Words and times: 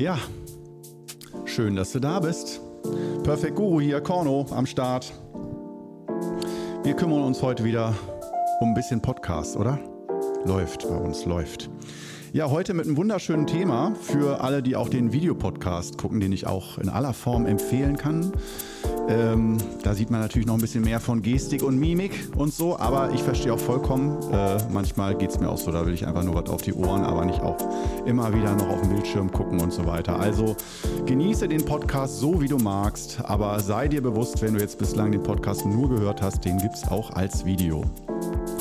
Ja, 0.00 0.18
schön, 1.44 1.76
dass 1.76 1.92
du 1.92 2.00
da 2.00 2.20
bist. 2.20 2.58
Perfect 3.22 3.54
Guru 3.54 3.82
hier, 3.82 4.00
Korno 4.00 4.46
am 4.50 4.64
Start. 4.64 5.12
Wir 6.82 6.94
kümmern 6.94 7.22
uns 7.22 7.42
heute 7.42 7.64
wieder 7.64 7.94
um 8.60 8.68
ein 8.68 8.74
bisschen 8.74 9.02
Podcast, 9.02 9.58
oder? 9.58 9.78
Läuft 10.46 10.88
bei 10.88 10.96
uns, 10.96 11.26
läuft. 11.26 11.68
Ja, 12.32 12.48
heute 12.48 12.74
mit 12.74 12.86
einem 12.86 12.96
wunderschönen 12.96 13.48
Thema 13.48 13.92
für 14.00 14.40
alle, 14.40 14.62
die 14.62 14.76
auch 14.76 14.88
den 14.88 15.12
Videopodcast 15.12 15.98
gucken, 15.98 16.20
den 16.20 16.30
ich 16.30 16.46
auch 16.46 16.78
in 16.78 16.88
aller 16.88 17.12
Form 17.12 17.44
empfehlen 17.44 17.96
kann. 17.96 18.32
Ähm, 19.08 19.58
da 19.82 19.94
sieht 19.94 20.12
man 20.12 20.20
natürlich 20.20 20.46
noch 20.46 20.54
ein 20.54 20.60
bisschen 20.60 20.84
mehr 20.84 21.00
von 21.00 21.22
Gestik 21.22 21.64
und 21.64 21.80
Mimik 21.80 22.12
und 22.36 22.54
so, 22.54 22.78
aber 22.78 23.10
ich 23.12 23.24
verstehe 23.24 23.52
auch 23.52 23.58
vollkommen, 23.58 24.16
äh, 24.32 24.58
manchmal 24.70 25.16
geht 25.16 25.30
es 25.30 25.40
mir 25.40 25.48
auch 25.48 25.58
so, 25.58 25.72
da 25.72 25.84
will 25.84 25.92
ich 25.92 26.06
einfach 26.06 26.22
nur 26.22 26.36
was 26.36 26.48
auf 26.48 26.62
die 26.62 26.72
Ohren, 26.72 27.02
aber 27.02 27.24
nicht 27.24 27.40
auch 27.40 27.56
immer 28.06 28.32
wieder 28.32 28.54
noch 28.54 28.68
auf 28.68 28.80
den 28.82 28.90
Bildschirm 28.90 29.32
gucken 29.32 29.60
und 29.60 29.72
so 29.72 29.84
weiter. 29.86 30.20
Also 30.20 30.54
genieße 31.06 31.48
den 31.48 31.64
Podcast 31.64 32.20
so, 32.20 32.40
wie 32.40 32.48
du 32.48 32.58
magst, 32.58 33.18
aber 33.24 33.58
sei 33.58 33.88
dir 33.88 34.02
bewusst, 34.02 34.40
wenn 34.40 34.54
du 34.54 34.60
jetzt 34.60 34.78
bislang 34.78 35.10
den 35.10 35.24
Podcast 35.24 35.66
nur 35.66 35.88
gehört 35.88 36.22
hast, 36.22 36.44
den 36.44 36.58
gibt 36.58 36.76
es 36.76 36.86
auch 36.86 37.10
als 37.10 37.44
Video. 37.44 37.82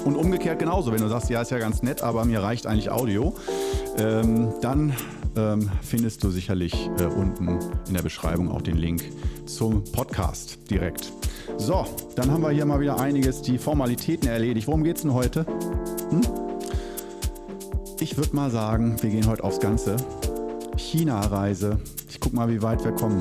Und 0.05 0.15
umgekehrt 0.15 0.59
genauso, 0.59 0.91
wenn 0.91 1.01
du 1.01 1.07
sagst, 1.07 1.29
ja, 1.29 1.41
ist 1.41 1.51
ja 1.51 1.59
ganz 1.59 1.83
nett, 1.83 2.01
aber 2.01 2.25
mir 2.25 2.41
reicht 2.41 2.65
eigentlich 2.65 2.89
Audio, 2.89 3.35
ähm, 3.97 4.53
dann 4.61 4.93
ähm, 5.35 5.69
findest 5.81 6.23
du 6.23 6.29
sicherlich 6.29 6.89
äh, 6.99 7.05
unten 7.05 7.59
in 7.87 7.93
der 7.93 8.01
Beschreibung 8.01 8.49
auch 8.49 8.61
den 8.61 8.77
Link 8.77 9.03
zum 9.45 9.83
Podcast 9.91 10.59
direkt. 10.69 11.11
So, 11.57 11.85
dann 12.15 12.31
haben 12.31 12.41
wir 12.41 12.51
hier 12.51 12.65
mal 12.65 12.79
wieder 12.79 12.99
einiges 12.99 13.41
die 13.41 13.57
Formalitäten 13.57 14.29
erledigt. 14.29 14.67
Worum 14.67 14.83
geht 14.83 14.97
es 14.97 15.01
denn 15.01 15.13
heute? 15.13 15.45
Hm? 16.09 16.21
Ich 17.99 18.15
würde 18.17 18.35
mal 18.35 18.49
sagen, 18.49 18.95
wir 19.01 19.09
gehen 19.09 19.27
heute 19.27 19.43
aufs 19.43 19.59
Ganze. 19.59 19.97
China-Reise. 20.77 21.79
Ich 22.09 22.19
guck 22.19 22.33
mal, 22.33 22.49
wie 22.49 22.61
weit 22.61 22.83
wir 22.83 22.93
kommen. 22.93 23.19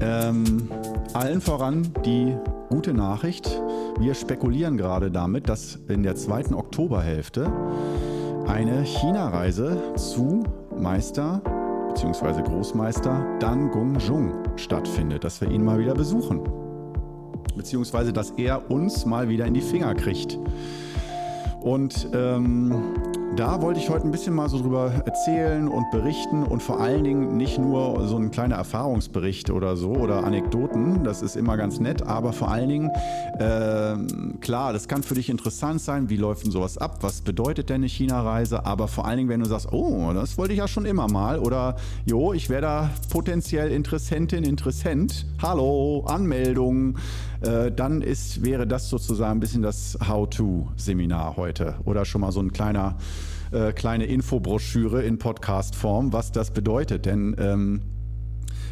Ähm, 0.00 0.68
allen 1.12 1.40
voran 1.40 1.92
die 2.04 2.36
gute 2.68 2.92
Nachricht. 2.92 3.62
Wir 3.98 4.14
spekulieren 4.14 4.76
gerade 4.76 5.10
damit, 5.10 5.48
dass 5.48 5.78
in 5.88 6.02
der 6.02 6.16
zweiten 6.16 6.54
Oktoberhälfte 6.54 7.52
eine 8.46 8.82
China-Reise 8.82 9.94
zu 9.96 10.42
Meister 10.78 11.40
bzw. 11.88 12.42
Großmeister 12.42 13.24
Dan 13.38 13.70
Gongzhong 13.70 14.32
stattfindet, 14.56 15.24
dass 15.24 15.40
wir 15.40 15.50
ihn 15.50 15.64
mal 15.64 15.78
wieder 15.78 15.94
besuchen. 15.94 16.40
Beziehungsweise, 17.56 18.12
dass 18.12 18.30
er 18.32 18.70
uns 18.70 19.04
mal 19.04 19.28
wieder 19.28 19.46
in 19.46 19.54
die 19.54 19.60
Finger 19.60 19.94
kriegt. 19.94 20.38
Und 21.60 22.08
ähm, 22.12 22.94
da 23.36 23.62
wollte 23.62 23.80
ich 23.80 23.88
heute 23.88 24.06
ein 24.06 24.10
bisschen 24.10 24.34
mal 24.34 24.48
so 24.50 24.58
drüber 24.60 24.92
erzählen 25.06 25.66
und 25.66 25.90
berichten 25.90 26.42
und 26.42 26.62
vor 26.62 26.80
allen 26.80 27.02
Dingen 27.02 27.36
nicht 27.38 27.58
nur 27.58 28.06
so 28.06 28.16
ein 28.16 28.30
kleiner 28.30 28.56
Erfahrungsbericht 28.56 29.50
oder 29.50 29.76
so 29.76 29.90
oder 29.90 30.24
Anekdoten, 30.24 31.02
das 31.02 31.22
ist 31.22 31.36
immer 31.36 31.56
ganz 31.56 31.80
nett, 31.80 32.02
aber 32.02 32.34
vor 32.34 32.50
allen 32.50 32.68
Dingen, 32.68 32.90
äh, 33.38 33.96
klar, 34.40 34.74
das 34.74 34.86
kann 34.86 35.02
für 35.02 35.14
dich 35.14 35.30
interessant 35.30 35.80
sein, 35.80 36.10
wie 36.10 36.16
läuft 36.16 36.44
denn 36.44 36.50
sowas 36.50 36.76
ab, 36.76 36.98
was 37.00 37.22
bedeutet 37.22 37.70
denn 37.70 37.76
eine 37.76 37.88
China-Reise, 37.88 38.66
aber 38.66 38.86
vor 38.86 39.06
allen 39.06 39.16
Dingen, 39.16 39.28
wenn 39.30 39.40
du 39.40 39.46
sagst, 39.46 39.72
oh, 39.72 40.12
das 40.12 40.36
wollte 40.36 40.52
ich 40.52 40.58
ja 40.58 40.68
schon 40.68 40.84
immer 40.84 41.08
mal 41.08 41.38
oder 41.38 41.76
jo, 42.04 42.34
ich 42.34 42.50
wäre 42.50 42.62
da 42.62 42.90
potenziell 43.10 43.72
Interessentin, 43.72 44.44
Interessent, 44.44 45.24
hallo, 45.42 46.04
Anmeldung, 46.06 46.98
äh, 47.40 47.72
dann 47.72 48.00
ist, 48.00 48.44
wäre 48.44 48.66
das 48.66 48.88
sozusagen 48.88 49.38
ein 49.38 49.40
bisschen 49.40 49.62
das 49.62 49.98
How-to-Seminar 50.06 51.36
heute. 51.36 51.74
Oder 51.84 52.04
schon 52.04 52.20
mal 52.20 52.30
so 52.30 52.40
ein 52.40 52.52
kleiner 52.52 52.96
äh, 53.50 53.72
kleine 53.72 54.06
Infobroschüre 54.06 55.02
in 55.02 55.18
Podcast-Form, 55.18 56.12
was 56.12 56.32
das 56.32 56.52
bedeutet. 56.52 57.06
Denn 57.06 57.36
ähm, 57.38 57.82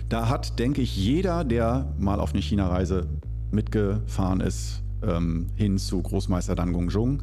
da 0.08 0.28
hat, 0.28 0.58
denke 0.58 0.80
ich, 0.80 0.96
jeder, 0.96 1.44
der 1.44 1.92
mal 1.98 2.20
auf 2.20 2.32
eine 2.32 2.40
China-Reise 2.40 3.06
mitgefahren 3.50 4.40
ist, 4.40 4.82
ähm, 5.02 5.48
hin 5.56 5.76
zu 5.76 6.00
Großmeister 6.00 6.54
Dan 6.54 6.72
Gongzhong, 6.72 7.20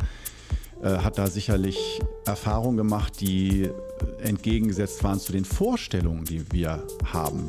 äh, 0.83 0.97
hat 0.97 1.17
da 1.17 1.27
sicherlich 1.27 1.99
Erfahrungen 2.25 2.77
gemacht, 2.77 3.21
die 3.21 3.69
entgegengesetzt 4.21 5.03
waren 5.03 5.19
zu 5.19 5.31
den 5.31 5.45
Vorstellungen, 5.45 6.25
die 6.25 6.51
wir 6.51 6.83
haben 7.11 7.47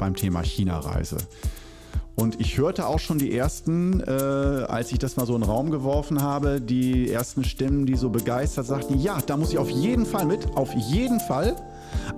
beim 0.00 0.16
Thema 0.16 0.42
China-Reise. 0.42 1.18
Und 2.16 2.40
ich 2.40 2.58
hörte 2.58 2.86
auch 2.86 2.98
schon 2.98 3.18
die 3.18 3.34
ersten, 3.34 4.00
äh, 4.00 4.10
als 4.10 4.92
ich 4.92 4.98
das 4.98 5.16
mal 5.16 5.26
so 5.26 5.34
in 5.34 5.42
den 5.42 5.48
Raum 5.48 5.70
geworfen 5.70 6.22
habe, 6.22 6.60
die 6.60 7.10
ersten 7.10 7.44
Stimmen, 7.44 7.86
die 7.86 7.94
so 7.94 8.10
begeistert 8.10 8.66
sagten, 8.66 9.00
ja, 9.00 9.18
da 9.24 9.36
muss 9.36 9.52
ich 9.52 9.58
auf 9.58 9.70
jeden 9.70 10.04
Fall 10.04 10.26
mit, 10.26 10.56
auf 10.56 10.72
jeden 10.74 11.20
Fall. 11.20 11.56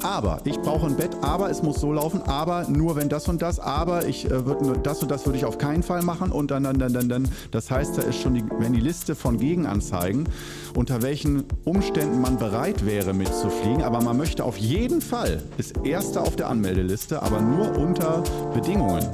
Aber 0.03 0.41
ich 0.45 0.59
brauche 0.61 0.87
ein 0.87 0.97
Bett, 0.97 1.17
aber 1.21 1.51
es 1.51 1.63
muss 1.63 1.81
so 1.81 1.93
laufen, 1.93 2.23
aber 2.23 2.67
nur 2.69 2.97
wenn 2.97 3.09
das 3.09 3.29
und 3.29 3.43
das, 3.43 3.61
aber 3.61 4.07
ich 4.07 4.27
äh, 4.27 4.47
würde 4.47 4.79
das 4.83 5.03
und 5.03 5.11
das 5.11 5.27
würde 5.27 5.39
ich 5.39 5.45
auf 5.45 5.59
keinen 5.59 5.83
Fall 5.83 6.03
machen 6.03 6.33
und 6.33 6.51
dann, 6.51 6.65
dann, 6.65 6.79
dann, 6.79 6.93
dann, 6.93 7.09
dann. 7.09 7.29
Das 7.51 7.71
heißt, 7.71 7.99
da 7.99 8.03
ist 8.03 8.21
schon 8.21 8.35
die, 8.35 8.45
wenn 8.59 8.73
die 8.73 8.81
Liste 8.81 9.15
von 9.15 9.39
Gegenanzeigen, 9.39 10.29
unter 10.77 11.03
welchen 11.03 11.45
Umständen 11.65 12.21
man 12.21 12.39
bereit 12.39 12.87
wäre 12.87 13.13
mitzufliegen, 13.13 13.83
aber 13.83 14.01
man 14.01 14.17
möchte 14.17 14.45
auf 14.45 14.57
jeden 14.57 15.01
Fall, 15.01 15.43
ist 15.59 15.75
erster 15.85 16.23
auf 16.23 16.37
der 16.37 16.49
Anmeldeliste, 16.49 17.23
aber 17.23 17.41
nur 17.41 17.77
unter 17.77 18.23
Bedingungen. 18.55 19.07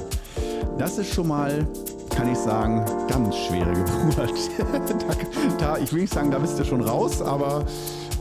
Das 0.78 0.98
ist 0.98 1.12
schon 1.12 1.28
mal, 1.28 1.66
kann 2.10 2.30
ich 2.30 2.38
sagen, 2.38 2.84
ganz 3.08 3.36
schwere 3.36 3.72
Geburt. 3.72 4.32
da, 4.98 5.14
da, 5.58 5.78
ich 5.78 5.92
will 5.92 6.02
nicht 6.02 6.14
sagen, 6.14 6.30
da 6.30 6.38
bist 6.38 6.58
du 6.58 6.64
schon 6.64 6.80
raus, 6.80 7.20
aber 7.20 7.64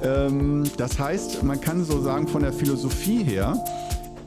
das 0.02 1.00
heißt, 1.00 1.44
man 1.44 1.60
kann 1.60 1.84
so 1.84 2.02
sagen, 2.02 2.28
von 2.28 2.42
der 2.42 2.54
Philosophie 2.54 3.24
her, 3.24 3.64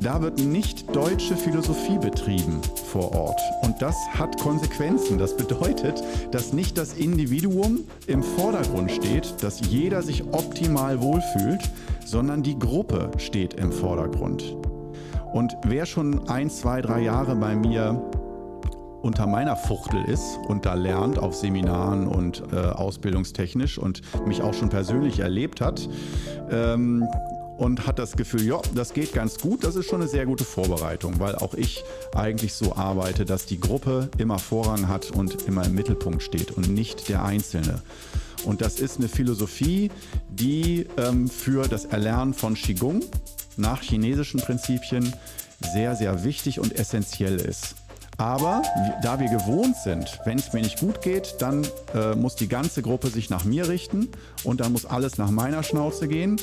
da 0.01 0.23
wird 0.23 0.39
nicht 0.41 0.97
deutsche 0.97 1.37
Philosophie 1.37 1.99
betrieben 1.99 2.61
vor 2.91 3.13
Ort. 3.13 3.41
Und 3.63 3.83
das 3.83 3.95
hat 4.15 4.41
Konsequenzen. 4.41 5.19
Das 5.19 5.37
bedeutet, 5.37 6.03
dass 6.31 6.55
nicht 6.55 6.79
das 6.79 6.95
Individuum 6.95 7.81
im 8.07 8.23
Vordergrund 8.23 8.91
steht, 8.91 9.43
dass 9.43 9.61
jeder 9.61 10.03
sich 10.03 10.25
optimal 10.33 11.03
wohlfühlt, 11.03 11.71
sondern 12.07 12.43
die 12.43 12.59
Gruppe 12.59 13.11
steht 13.19 13.55
im 13.55 13.73
Vordergrund. 13.73 14.57
Und 15.35 15.55
wer 15.65 15.85
schon 15.85 16.29
ein, 16.29 16.49
zwei, 16.49 16.81
drei 16.81 17.03
Jahre 17.03 17.37
bei 17.37 17.55
mir 17.55 18.03
unter 19.03 19.27
meiner 19.27 19.57
Fuchtel 19.57 20.05
ist 20.05 20.39
und 20.49 20.67
da 20.67 20.75
lernt 20.75 21.19
auf 21.19 21.35
Seminaren 21.35 22.07
und 22.07 22.43
äh, 22.53 22.57
ausbildungstechnisch 22.57 23.79
und 23.79 24.03
mich 24.27 24.43
auch 24.43 24.55
schon 24.55 24.69
persönlich 24.69 25.21
erlebt 25.21 25.61
hat 25.61 25.89
ähm, 26.51 27.09
und 27.57 27.87
hat 27.87 27.99
das 27.99 28.17
Gefühl, 28.17 28.43
ja, 28.43 28.61
das 28.75 28.95
geht 28.95 29.13
ganz 29.13 29.39
gut, 29.39 29.65
das 29.65 29.77
ist 29.77 29.87
schon 29.87 30.01
eine 30.01 30.09
sehr 30.09 30.27
gute 30.27 30.45
Vorbereitung, 30.45 31.21
weil 31.21 31.35
auch 31.35 31.55
ich 31.55 31.85
eigentlich 32.15 32.55
so 32.55 32.75
arbeite, 32.75 33.25
dass 33.25 33.47
die 33.47 33.61
Gruppe 33.61 34.11
immer 34.19 34.39
Vorrang 34.39 34.89
hat 34.89 35.11
und 35.11 35.43
immer 35.43 35.65
im 35.67 35.75
Mittelpunkt 35.75 36.23
steht 36.23 36.53
und 36.53 36.71
nicht 36.71 37.09
der 37.09 37.25
Einzelne. 37.25 37.83
Und 38.45 38.63
das 38.63 38.81
ist 38.81 38.99
eine 38.99 39.09
Philosophie, 39.09 39.91
die 40.31 40.87
ähm, 40.97 41.29
für 41.29 41.69
das 41.69 41.85
Erlernen 41.85 42.33
von 42.33 42.55
Qigong 42.55 43.03
nach 43.57 43.83
chinesischen 43.83 44.41
Prinzipien 44.41 45.13
sehr, 45.75 45.95
sehr 45.95 46.25
wichtig 46.25 46.59
und 46.59 46.79
essentiell 46.79 47.37
ist. 47.37 47.75
Aber 48.21 48.61
da 49.03 49.19
wir 49.19 49.31
gewohnt 49.31 49.77
sind, 49.83 50.21
wenn 50.27 50.39
es 50.39 50.53
mir 50.53 50.61
nicht 50.61 50.79
gut 50.79 51.01
geht, 51.01 51.37
dann 51.39 51.67
äh, 51.95 52.15
muss 52.15 52.37
die 52.37 52.49
ganze 52.49 52.83
Gruppe 52.83 53.09
sich 53.09 53.31
nach 53.31 53.47
mir 53.47 53.67
richten 53.67 54.11
und 54.45 54.61
dann 54.61 54.73
muss 54.73 54.85
alles 54.85 55.17
nach 55.17 55.31
meiner 55.31 55.63
Schnauze 55.63 56.07
gehen. 56.07 56.37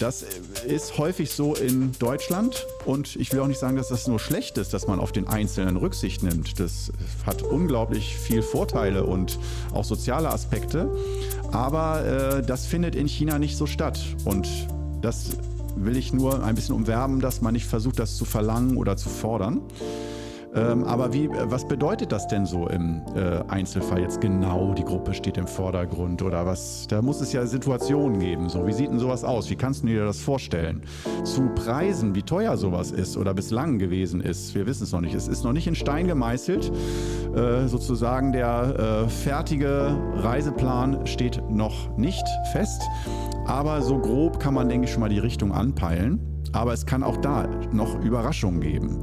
Das 0.00 0.22
äh, 0.22 0.74
ist 0.74 0.96
häufig 0.96 1.30
so 1.30 1.54
in 1.54 1.92
Deutschland 1.98 2.66
und 2.86 3.14
ich 3.16 3.30
will 3.30 3.40
auch 3.40 3.46
nicht 3.46 3.60
sagen, 3.60 3.76
dass 3.76 3.88
das 3.88 4.08
nur 4.08 4.18
schlecht 4.18 4.56
ist, 4.56 4.72
dass 4.72 4.86
man 4.86 5.00
auf 5.00 5.12
den 5.12 5.28
Einzelnen 5.28 5.76
Rücksicht 5.76 6.22
nimmt. 6.22 6.58
Das 6.58 6.90
hat 7.26 7.42
unglaublich 7.42 8.16
viel 8.16 8.40
Vorteile 8.40 9.04
und 9.04 9.38
auch 9.74 9.84
soziale 9.84 10.30
Aspekte. 10.30 10.88
Aber 11.50 12.06
äh, 12.06 12.42
das 12.42 12.64
findet 12.64 12.94
in 12.94 13.06
China 13.06 13.38
nicht 13.38 13.58
so 13.58 13.66
statt 13.66 14.00
und 14.24 14.48
das 15.02 15.32
will 15.76 15.98
ich 15.98 16.14
nur 16.14 16.42
ein 16.42 16.54
bisschen 16.54 16.74
umwerben, 16.74 17.20
dass 17.20 17.42
man 17.42 17.52
nicht 17.52 17.66
versucht, 17.66 17.98
das 17.98 18.16
zu 18.16 18.24
verlangen 18.24 18.78
oder 18.78 18.96
zu 18.96 19.10
fordern. 19.10 19.60
Ähm, 20.54 20.84
aber 20.84 21.12
wie, 21.14 21.30
was 21.30 21.66
bedeutet 21.66 22.12
das 22.12 22.28
denn 22.28 22.44
so 22.44 22.68
im 22.68 23.02
äh, 23.16 23.42
Einzelfall 23.48 24.00
jetzt 24.00 24.20
genau? 24.20 24.74
Die 24.74 24.84
Gruppe 24.84 25.14
steht 25.14 25.38
im 25.38 25.46
Vordergrund 25.46 26.20
oder 26.20 26.44
was? 26.44 26.86
Da 26.88 27.00
muss 27.00 27.22
es 27.22 27.32
ja 27.32 27.46
Situationen 27.46 28.18
geben. 28.18 28.50
So, 28.50 28.66
wie 28.66 28.72
sieht 28.72 28.90
denn 28.90 28.98
sowas 28.98 29.24
aus? 29.24 29.48
Wie 29.48 29.56
kannst 29.56 29.82
du 29.82 29.86
dir 29.86 30.04
das 30.04 30.20
vorstellen? 30.20 30.82
Zu 31.24 31.48
Preisen, 31.54 32.14
wie 32.14 32.22
teuer 32.22 32.58
sowas 32.58 32.90
ist 32.90 33.16
oder 33.16 33.32
bislang 33.32 33.78
gewesen 33.78 34.20
ist, 34.20 34.54
wir 34.54 34.66
wissen 34.66 34.84
es 34.84 34.92
noch 34.92 35.00
nicht. 35.00 35.14
Es 35.14 35.26
ist 35.26 35.42
noch 35.42 35.52
nicht 35.52 35.66
in 35.66 35.74
Stein 35.74 36.06
gemeißelt. 36.06 36.70
Äh, 37.34 37.66
sozusagen 37.66 38.32
der 38.32 39.04
äh, 39.06 39.08
fertige 39.08 39.96
Reiseplan 40.16 41.06
steht 41.06 41.42
noch 41.48 41.96
nicht 41.96 42.26
fest. 42.52 42.82
Aber 43.46 43.80
so 43.80 43.98
grob 43.98 44.38
kann 44.38 44.52
man, 44.52 44.68
denke 44.68 44.86
ich, 44.86 44.92
schon 44.92 45.00
mal 45.00 45.08
die 45.08 45.18
Richtung 45.18 45.52
anpeilen. 45.52 46.20
Aber 46.52 46.74
es 46.74 46.84
kann 46.84 47.02
auch 47.02 47.16
da 47.16 47.48
noch 47.72 47.98
Überraschungen 48.04 48.60
geben. 48.60 49.00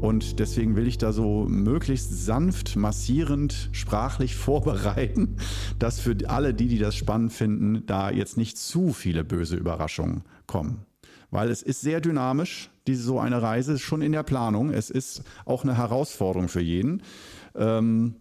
Und 0.00 0.38
deswegen 0.38 0.76
will 0.76 0.86
ich 0.86 0.98
da 0.98 1.12
so 1.12 1.46
möglichst 1.48 2.24
sanft, 2.24 2.76
massierend, 2.76 3.68
sprachlich 3.72 4.36
vorbereiten, 4.36 5.36
dass 5.78 5.98
für 5.98 6.16
alle 6.28 6.54
die, 6.54 6.68
die 6.68 6.78
das 6.78 6.94
spannend 6.94 7.32
finden, 7.32 7.84
da 7.86 8.10
jetzt 8.10 8.36
nicht 8.36 8.58
zu 8.58 8.92
viele 8.92 9.24
böse 9.24 9.56
Überraschungen 9.56 10.22
kommen. 10.46 10.84
weil 11.30 11.50
es 11.50 11.62
ist 11.62 11.82
sehr 11.82 12.00
dynamisch, 12.00 12.70
diese 12.86 13.02
so 13.02 13.20
eine 13.20 13.42
Reise 13.42 13.78
schon 13.78 14.00
in 14.00 14.12
der 14.12 14.22
Planung. 14.22 14.70
Es 14.70 14.88
ist 14.88 15.22
auch 15.44 15.62
eine 15.62 15.76
Herausforderung 15.76 16.48
für 16.48 16.62
jeden. 16.62 17.02
Ähm, 17.54 18.14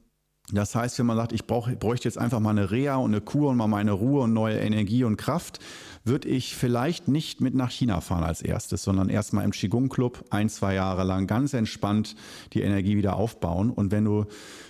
das 0.51 0.75
heißt, 0.75 0.97
wenn 0.99 1.05
man 1.05 1.17
sagt, 1.17 1.33
ich 1.33 1.45
brauch, 1.45 1.69
bräuchte 1.77 2.07
jetzt 2.07 2.17
einfach 2.17 2.39
mal 2.39 2.51
eine 2.51 2.71
Reha 2.71 2.95
und 2.95 3.11
eine 3.11 3.21
Kur 3.21 3.49
und 3.49 3.57
mal 3.57 3.67
meine 3.67 3.91
Ruhe 3.91 4.23
und 4.23 4.33
neue 4.33 4.57
Energie 4.59 5.03
und 5.03 5.17
Kraft, 5.17 5.59
würde 6.05 6.29
ich 6.29 6.55
vielleicht 6.55 7.09
nicht 7.09 7.41
mit 7.41 7.53
nach 7.53 7.69
China 7.69 7.99
fahren 7.99 8.23
als 8.23 8.41
erstes, 8.41 8.83
sondern 8.83 9.09
erstmal 9.09 9.43
im 9.43 9.51
Qigong-Club 9.51 10.23
ein, 10.29 10.47
zwei 10.47 10.73
Jahre 10.73 11.03
lang 11.03 11.27
ganz 11.27 11.53
entspannt 11.53 12.15
die 12.53 12.61
Energie 12.61 12.95
wieder 12.95 13.17
aufbauen. 13.17 13.71
Und 13.71 13.91
wenn 13.91 14.05
du 14.05 14.25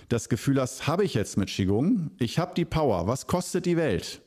das 0.08 0.28
Gefühl 0.28 0.60
hast, 0.60 0.88
habe 0.88 1.04
ich 1.04 1.14
jetzt 1.14 1.36
mit 1.36 1.48
Qigong, 1.48 2.10
ich 2.18 2.40
habe 2.40 2.54
die 2.56 2.64
Power, 2.64 3.06
was 3.06 3.28
kostet 3.28 3.64
die 3.66 3.76
Welt? 3.76 4.20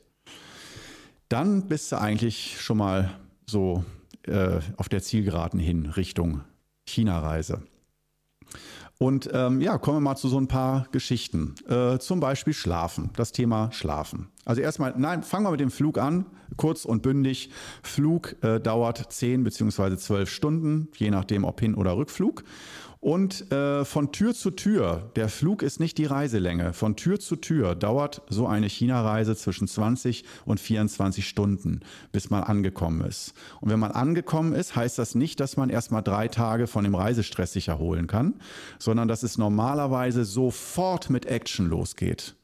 Dann 1.28 1.68
bist 1.68 1.92
du 1.92 2.00
eigentlich 2.00 2.60
schon 2.60 2.78
mal 2.78 3.10
so 3.46 3.84
äh, 4.26 4.60
auf 4.78 4.88
der 4.88 5.02
Zielgeraden 5.02 5.60
hin 5.60 5.86
Richtung 5.86 6.42
China-Reise. 6.86 7.62
Und 9.02 9.28
ähm, 9.32 9.60
ja, 9.60 9.78
kommen 9.78 9.96
wir 9.96 10.00
mal 10.00 10.14
zu 10.14 10.28
so 10.28 10.38
ein 10.38 10.46
paar 10.46 10.86
Geschichten. 10.92 11.56
Äh, 11.68 11.98
zum 11.98 12.20
Beispiel 12.20 12.54
Schlafen, 12.54 13.10
das 13.16 13.32
Thema 13.32 13.72
Schlafen. 13.72 14.28
Also 14.44 14.62
erstmal, 14.62 14.94
nein, 14.96 15.24
fangen 15.24 15.44
wir 15.44 15.50
mit 15.50 15.58
dem 15.58 15.72
Flug 15.72 15.98
an, 15.98 16.24
kurz 16.56 16.84
und 16.84 17.02
bündig. 17.02 17.50
Flug 17.82 18.36
äh, 18.44 18.60
dauert 18.60 19.12
10 19.12 19.42
bzw. 19.42 19.96
12 19.96 20.30
Stunden, 20.30 20.88
je 20.94 21.10
nachdem 21.10 21.42
ob 21.42 21.58
Hin- 21.58 21.74
oder 21.74 21.96
Rückflug. 21.96 22.44
Und 23.02 23.50
äh, 23.50 23.84
von 23.84 24.12
Tür 24.12 24.32
zu 24.32 24.52
Tür, 24.52 25.10
der 25.16 25.28
Flug 25.28 25.64
ist 25.64 25.80
nicht 25.80 25.98
die 25.98 26.04
Reiselänge, 26.04 26.72
von 26.72 26.94
Tür 26.94 27.18
zu 27.18 27.34
Tür 27.34 27.74
dauert 27.74 28.22
so 28.28 28.46
eine 28.46 28.68
China-Reise 28.68 29.34
zwischen 29.34 29.66
20 29.66 30.22
und 30.44 30.60
24 30.60 31.26
Stunden, 31.26 31.80
bis 32.12 32.30
man 32.30 32.44
angekommen 32.44 33.00
ist. 33.00 33.34
Und 33.60 33.70
wenn 33.70 33.80
man 33.80 33.90
angekommen 33.90 34.52
ist, 34.52 34.76
heißt 34.76 35.00
das 35.00 35.16
nicht, 35.16 35.40
dass 35.40 35.56
man 35.56 35.68
erstmal 35.68 36.04
drei 36.04 36.28
Tage 36.28 36.68
von 36.68 36.84
dem 36.84 36.94
Reisestress 36.94 37.52
sich 37.52 37.66
erholen 37.66 38.06
kann, 38.06 38.34
sondern 38.78 39.08
dass 39.08 39.24
es 39.24 39.36
normalerweise 39.36 40.24
sofort 40.24 41.10
mit 41.10 41.26
Action 41.26 41.66
losgeht. 41.66 42.36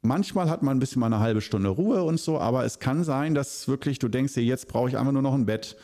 Manchmal 0.00 0.48
hat 0.48 0.62
man 0.62 0.78
ein 0.78 0.80
bisschen 0.80 1.00
mal 1.00 1.08
eine 1.08 1.20
halbe 1.20 1.42
Stunde 1.42 1.68
Ruhe 1.68 2.04
und 2.04 2.18
so, 2.18 2.38
aber 2.40 2.64
es 2.64 2.78
kann 2.78 3.04
sein, 3.04 3.34
dass 3.34 3.68
wirklich 3.68 3.98
du 3.98 4.08
denkst 4.08 4.32
dir, 4.32 4.44
jetzt 4.44 4.66
brauche 4.66 4.88
ich 4.88 4.96
einfach 4.96 5.12
nur 5.12 5.20
noch 5.20 5.34
ein 5.34 5.44
Bett 5.44 5.76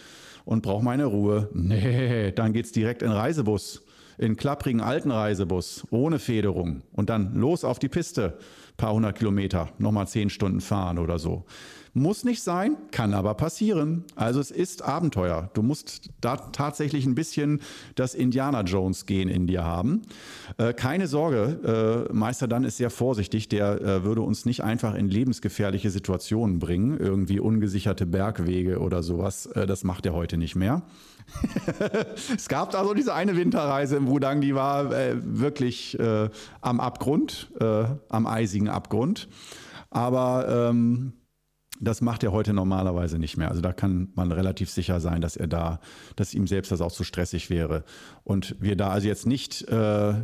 und 0.47 0.63
brauche 0.63 0.83
meine 0.83 1.05
Ruhe. 1.05 1.51
Nee, 1.53 2.33
dann 2.33 2.55
geht's 2.55 2.73
direkt 2.73 3.03
in 3.03 3.11
Reisebus 3.11 3.83
in 4.19 4.37
klapprigen 4.37 4.81
alten 4.81 5.11
Reisebus 5.11 5.87
ohne 5.91 6.19
Federung 6.19 6.83
und 6.93 7.11
dann 7.11 7.35
los 7.35 7.65
auf 7.65 7.79
die 7.79 7.89
Piste, 7.89 8.39
paar 8.77 8.93
hundert 8.93 9.19
Kilometer, 9.19 9.71
nochmal 9.79 10.09
zehn 10.09 10.31
Stunden 10.31 10.61
fahren 10.61 10.99
oder 10.99 11.19
so. 11.19 11.45
Muss 11.99 12.25
nicht 12.25 12.43
sein, 12.43 12.77
kann 12.91 13.15
aber 13.15 13.33
passieren. 13.33 14.05
Also 14.17 14.39
es 14.39 14.51
ist 14.51 14.83
Abenteuer. 14.83 15.49
Du 15.55 15.63
musst 15.63 16.11
da 16.21 16.37
tatsächlich 16.37 17.07
ein 17.07 17.15
bisschen 17.15 17.63
das 17.95 18.15
Indiana 18.15 18.61
Jones 18.65 19.07
Gehen 19.07 19.31
in 19.31 19.47
dir 19.47 19.65
haben. 19.65 20.03
Äh, 20.59 20.75
keine 20.75 21.07
Sorge, 21.07 22.07
äh, 22.11 22.13
Meister 22.13 22.49
dann 22.49 22.65
ist 22.65 22.77
sehr 22.77 22.91
vorsichtig. 22.91 23.49
Der 23.49 23.81
äh, 23.81 24.05
würde 24.05 24.21
uns 24.21 24.45
nicht 24.45 24.63
einfach 24.63 24.95
in 24.95 25.09
lebensgefährliche 25.09 25.89
Situationen 25.89 26.59
bringen, 26.59 26.99
irgendwie 26.99 27.41
ungesicherte 27.41 28.05
Bergwege 28.05 28.81
oder 28.81 29.03
sowas. 29.03 29.47
Äh, 29.47 29.67
das 29.67 29.83
macht 29.83 30.05
er 30.05 30.13
heute 30.13 30.37
nicht 30.37 30.55
mehr. 30.55 30.83
es 32.37 32.49
gab 32.49 32.71
da 32.71 32.85
so 32.85 32.95
diese 32.95 33.15
eine 33.15 33.37
Winterreise 33.37 33.97
im 33.97 34.07
Wudang, 34.07 34.41
die 34.41 34.55
war 34.55 34.93
äh, 34.93 35.17
wirklich 35.21 35.99
äh, 35.99 36.31
am 36.61 36.81
Abgrund, 36.81 37.53
äh, 37.61 37.85
am 38.09 38.27
eisigen 38.27 38.69
Abgrund. 38.69 39.29
Aber 39.91 40.71
ähm, 40.71 41.13
das 41.81 42.01
macht 42.01 42.23
er 42.23 42.33
heute 42.33 42.53
normalerweise 42.53 43.19
nicht 43.19 43.37
mehr. 43.37 43.49
Also 43.49 43.61
da 43.61 43.73
kann 43.73 44.09
man 44.15 44.33
relativ 44.33 44.71
sicher 44.71 45.01
sein, 45.01 45.21
dass 45.21 45.37
er 45.37 45.47
da, 45.47 45.81
dass 46.17 46.35
ihm 46.35 46.47
selbst 46.47 46.73
das 46.73 46.81
auch 46.81 46.93
zu 46.93 47.05
stressig 47.05 47.51
wäre. 47.51 47.85
Und 48.25 48.57
wir 48.61 48.77
da 48.77 48.91
also 48.91 49.09
jetzt 49.09 49.27
nicht 49.27 49.63
äh, 49.69 50.15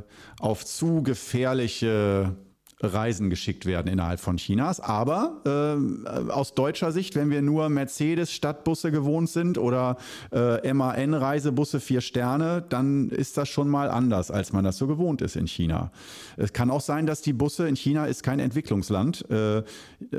auf 0.41 0.65
zu 0.65 1.03
gefährliche 1.03 2.37
Reisen 2.83 3.31
geschickt 3.31 3.67
werden 3.67 3.89
innerhalb 3.89 4.21
von 4.21 4.37
Chinas. 4.37 4.81
Aber 4.81 5.41
äh, 5.45 6.31
aus 6.31 6.55
deutscher 6.55 6.93
Sicht, 6.93 7.15
wenn 7.15 7.31
wir 7.31 7.43
nur 7.43 7.69
Mercedes-Stadtbusse 7.69 8.91
gewohnt 8.91 9.31
sind 9.31 9.59
oder 9.59 9.97
äh, 10.33 10.73
MAN-Reisebusse 10.73 11.81
vier 11.81 12.01
Sterne, 12.01 12.65
dann 12.69 13.09
ist 13.11 13.37
das 13.37 13.49
schon 13.49 13.69
mal 13.69 13.91
anders, 13.91 14.31
als 14.31 14.53
man 14.53 14.65
das 14.65 14.77
so 14.77 14.87
gewohnt 14.87 15.23
ist 15.23 15.37
in 15.37 15.47
China. 15.47 15.91
Es 16.37 16.53
kann 16.53 16.71
auch 16.71 16.81
sein, 16.81 17.07
dass 17.07 17.23
die 17.23 17.33
Busse 17.33 17.69
in 17.69 17.77
China 17.77 18.07
ist 18.07 18.23
kein 18.23 18.41
Entwicklungsland, 18.41 19.29
äh, 19.31 19.63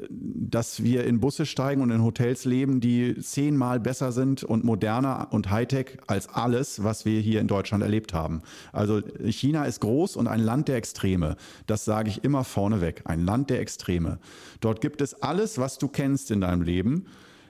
dass 0.09 0.83
wir 0.83 1.05
in 1.05 1.19
Busse 1.19 1.45
steigen 1.45 1.81
und 1.81 1.91
in 1.91 2.03
Hotels 2.03 2.45
leben, 2.45 2.79
die 2.79 3.19
zehnmal 3.19 3.79
besser 3.79 4.11
sind 4.11 4.43
und 4.43 4.63
moderner 4.63 5.27
und 5.31 5.51
Hightech 5.51 5.97
als 6.07 6.29
alles, 6.29 6.83
was 6.83 7.05
wir 7.05 7.19
hier 7.19 7.41
in 7.41 7.47
Deutschland 7.47 7.83
erlebt 7.83 8.13
haben. 8.13 8.41
Also 8.71 9.01
China 9.25 9.65
ist 9.65 9.81
groß 9.81 10.15
und 10.15 10.27
ein 10.27 10.39
Land 10.39 10.67
der 10.67 10.77
Extreme. 10.77 11.35
Das 11.67 11.85
sage 11.85 12.09
ich 12.09 12.23
immer 12.23 12.43
vorneweg, 12.53 13.01
ein 13.05 13.25
Land 13.25 13.49
der 13.49 13.59
Extreme. 13.59 14.19
Dort 14.61 14.79
gibt 14.79 15.01
es 15.01 15.21
alles, 15.21 15.57
was 15.57 15.77
du 15.77 15.87
kennst 15.87 16.31
in 16.31 16.41
deinem 16.41 16.61
Leben, 16.61 17.07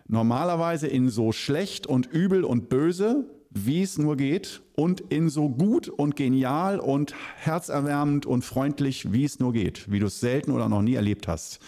normalerweise 0.08 0.88
in 0.88 1.10
so 1.10 1.32
schlecht 1.32 1.86
und 1.86 2.08
übel 2.08 2.44
und 2.44 2.70
böse, 2.70 3.26
wie 3.52 3.84
es 3.84 3.98
nur 3.98 4.18
geht, 4.18 4.62
und 4.76 5.02
in 5.02 5.30
so 5.30 5.50
gut 5.50 5.88
und 5.88 6.16
genial 6.16 6.80
und 6.80 7.14
herzerwärmend 7.36 8.26
und 8.26 8.44
freundlich, 8.44 9.14
wie 9.14 9.26
es 9.26 9.40
nur 9.40 9.54
geht, 9.54 9.92
wie 9.92 10.00
du 10.00 10.08
es 10.08 10.20
selten 10.20 10.52
oder 10.52 10.70
noch 10.70 10.82
nie 10.82 10.96
erlebt 10.96 11.28
hast. 11.28 11.60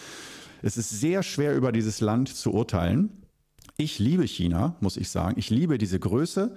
Es 0.62 0.76
ist 0.76 0.90
sehr 0.90 1.22
schwer 1.22 1.54
über 1.54 1.70
dieses 1.70 2.00
Land 2.00 2.34
zu 2.34 2.52
urteilen. 2.52 3.10
Ich 3.76 3.98
liebe 3.98 4.26
China, 4.26 4.74
muss 4.80 4.96
ich 4.96 5.10
sagen. 5.10 5.38
Ich 5.38 5.50
liebe 5.50 5.78
diese 5.78 6.00
Größe. 6.00 6.56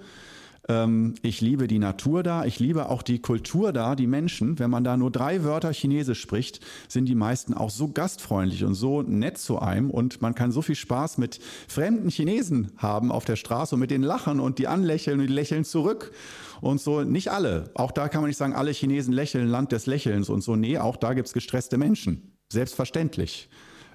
Ähm, 0.70 1.14
ich 1.22 1.40
liebe 1.40 1.66
die 1.66 1.80
Natur 1.80 2.22
da, 2.22 2.44
ich 2.44 2.60
liebe 2.60 2.88
auch 2.88 3.02
die 3.02 3.20
Kultur 3.20 3.72
da, 3.72 3.96
die 3.96 4.06
Menschen. 4.06 4.58
Wenn 4.60 4.70
man 4.70 4.84
da 4.84 4.96
nur 4.96 5.10
drei 5.10 5.42
Wörter 5.42 5.72
Chinesisch 5.72 6.20
spricht, 6.20 6.60
sind 6.86 7.06
die 7.06 7.16
meisten 7.16 7.54
auch 7.54 7.70
so 7.70 7.88
gastfreundlich 7.88 8.64
und 8.64 8.74
so 8.74 9.02
nett 9.02 9.36
zu 9.38 9.58
einem 9.58 9.90
und 9.90 10.22
man 10.22 10.36
kann 10.36 10.52
so 10.52 10.62
viel 10.62 10.76
Spaß 10.76 11.18
mit 11.18 11.40
fremden 11.66 12.08
Chinesen 12.08 12.70
haben 12.76 13.10
auf 13.10 13.24
der 13.24 13.36
Straße 13.36 13.74
und 13.74 13.80
mit 13.80 13.90
denen 13.90 14.04
lachen 14.04 14.38
und 14.38 14.58
die 14.58 14.68
anlächeln 14.68 15.20
und 15.20 15.26
die 15.26 15.32
lächeln 15.32 15.64
zurück 15.64 16.12
und 16.60 16.80
so. 16.80 17.02
Nicht 17.02 17.32
alle. 17.32 17.70
Auch 17.74 17.90
da 17.90 18.08
kann 18.08 18.20
man 18.20 18.28
nicht 18.28 18.36
sagen, 18.36 18.54
alle 18.54 18.70
Chinesen 18.70 19.12
lächeln, 19.12 19.48
Land 19.48 19.72
des 19.72 19.86
Lächelns 19.86 20.28
und 20.28 20.42
so. 20.42 20.54
Nee, 20.54 20.78
auch 20.78 20.96
da 20.96 21.14
gibt 21.14 21.26
es 21.26 21.34
gestresste 21.34 21.78
Menschen. 21.78 22.36
Selbstverständlich. 22.52 23.48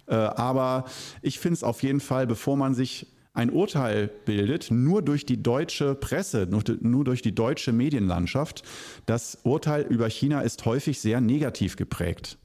Äh, 0.07 0.15
aber 0.15 0.85
ich 1.21 1.39
finde 1.39 1.53
es 1.53 1.63
auf 1.63 1.83
jeden 1.83 2.01
Fall, 2.01 2.27
bevor 2.27 2.57
man 2.57 2.73
sich 2.73 3.14
ein 3.35 3.49
Urteil 3.49 4.09
bildet, 4.25 4.71
nur 4.71 5.01
durch 5.01 5.25
die 5.25 5.43
deutsche 5.43 5.93
Presse, 5.93 6.47
nur 6.49 7.03
durch 7.03 7.21
die 7.21 7.35
deutsche 7.35 7.73
Medienlandschaft. 7.73 8.63
Das 9.05 9.39
Urteil 9.43 9.83
über 9.83 10.09
China 10.09 10.41
ist 10.41 10.65
häufig 10.65 10.99
sehr 10.99 11.21
negativ 11.21 11.75
geprägt. 11.75 12.37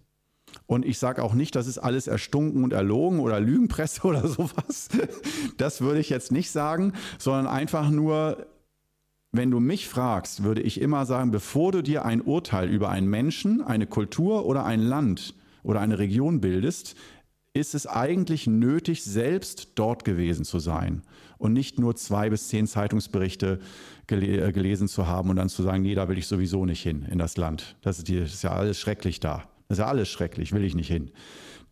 Und 0.66 0.85
ich 0.85 0.99
sage 0.99 1.23
auch 1.23 1.35
nicht, 1.35 1.54
das 1.54 1.68
ist 1.68 1.78
alles 1.78 2.09
erstunken 2.09 2.64
und 2.64 2.73
erlogen 2.73 3.20
oder 3.20 3.40
Lügenpresse 3.40 4.02
oder 4.06 4.26
sowas. 4.26 4.88
Das 5.56 5.80
würde 5.80 6.00
ich 6.00 6.11
jetzt 6.11 6.32
nicht 6.32 6.50
sagen, 6.50 6.92
sondern 7.18 7.47
einfach 7.47 7.90
nur, 7.90 8.47
wenn 9.32 9.50
du 9.50 9.61
mich 9.61 9.88
fragst, 9.88 10.42
würde 10.42 10.61
ich 10.61 10.80
immer 10.80 11.06
sagen, 11.06 11.30
bevor 11.30 11.70
du 11.70 11.82
dir 11.82 12.04
ein 12.04 12.20
Urteil 12.20 12.68
über 12.68 12.90
einen 12.90 13.09
Menschen, 13.09 13.62
eine 13.62 13.87
Kultur 13.87 14.44
oder 14.44 14.64
ein 14.64 14.80
Land 14.80 15.35
oder 15.62 15.80
eine 15.80 15.99
Region 15.99 16.40
bildest, 16.40 16.97
ist 17.52 17.75
es 17.75 17.87
eigentlich 17.87 18.47
nötig, 18.47 19.02
selbst 19.02 19.73
dort 19.75 20.04
gewesen 20.04 20.45
zu 20.45 20.61
sein 20.61 21.02
und 21.38 21.52
nicht 21.52 21.78
nur 21.78 21.97
zwei 21.97 22.30
bis 22.30 22.49
zehn 22.49 22.66
Zeitungsberichte 22.66 23.59
gele 24.07 24.49
äh, 24.49 24.52
gelesen 24.52 24.87
zu 24.87 25.07
haben 25.07 25.30
und 25.30 25.37
dann 25.37 25.49
zu 25.49 25.62
sagen, 25.62 25.83
nee, 25.83 25.95
da 25.95 26.09
will 26.09 26.19
ich 26.19 26.26
sowieso 26.26 26.64
nicht 26.64 26.83
hin 26.83 27.07
in 27.11 27.19
das 27.19 27.37
Land. 27.37 27.76
Das 27.83 27.99
ist, 27.99 28.09
das 28.09 28.35
ist 28.35 28.42
ja 28.42 28.52
alles 28.52 28.78
schrecklich 28.78 29.19
da. 29.19 29.49
Das 29.69 29.78
ist 29.78 29.83
ja 29.83 29.88
alles 29.88 30.09
schrecklich, 30.09 30.52
will 30.52 30.64
ich 30.64 30.75
nicht 30.75 30.88
hin. 30.88 31.11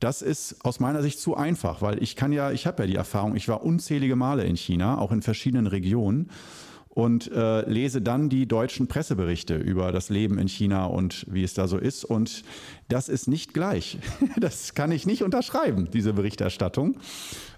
Das 0.01 0.23
ist 0.23 0.65
aus 0.65 0.79
meiner 0.79 1.03
Sicht 1.03 1.19
zu 1.19 1.37
einfach, 1.37 1.83
weil 1.83 2.03
ich 2.03 2.15
kann 2.15 2.33
ja, 2.33 2.53
ich 2.53 2.67
habe 2.67 2.83
ja 2.83 2.87
die 2.87 2.95
Erfahrung, 2.95 3.35
ich 3.35 3.49
war 3.49 3.65
unzählige 3.65 4.15
Male 4.15 4.45
in 4.45 4.57
China, 4.57 4.99
auch 4.99 5.11
in 5.11 5.23
verschiedenen 5.23 5.67
Regionen 5.67 6.31
und 6.99 7.31
äh, 7.31 7.61
lese 7.71 8.03
dann 8.03 8.29
die 8.29 8.49
deutschen 8.49 8.89
Presseberichte 8.89 9.55
über 9.55 9.93
das 9.93 10.09
Leben 10.09 10.37
in 10.37 10.49
China 10.49 10.87
und 10.87 11.25
wie 11.31 11.45
es 11.45 11.55
da 11.55 11.69
so 11.69 11.79
ist. 11.79 12.05
Und 12.05 12.43
das 12.89 13.09
ist 13.09 13.29
nicht 13.29 13.55
gleich. 13.55 13.99
Das 14.41 14.75
kann 14.75 14.91
ich 14.91 15.07
nicht 15.07 15.23
unterschreiben, 15.23 15.89
diese 15.93 16.13
Berichterstattung. 16.13 16.99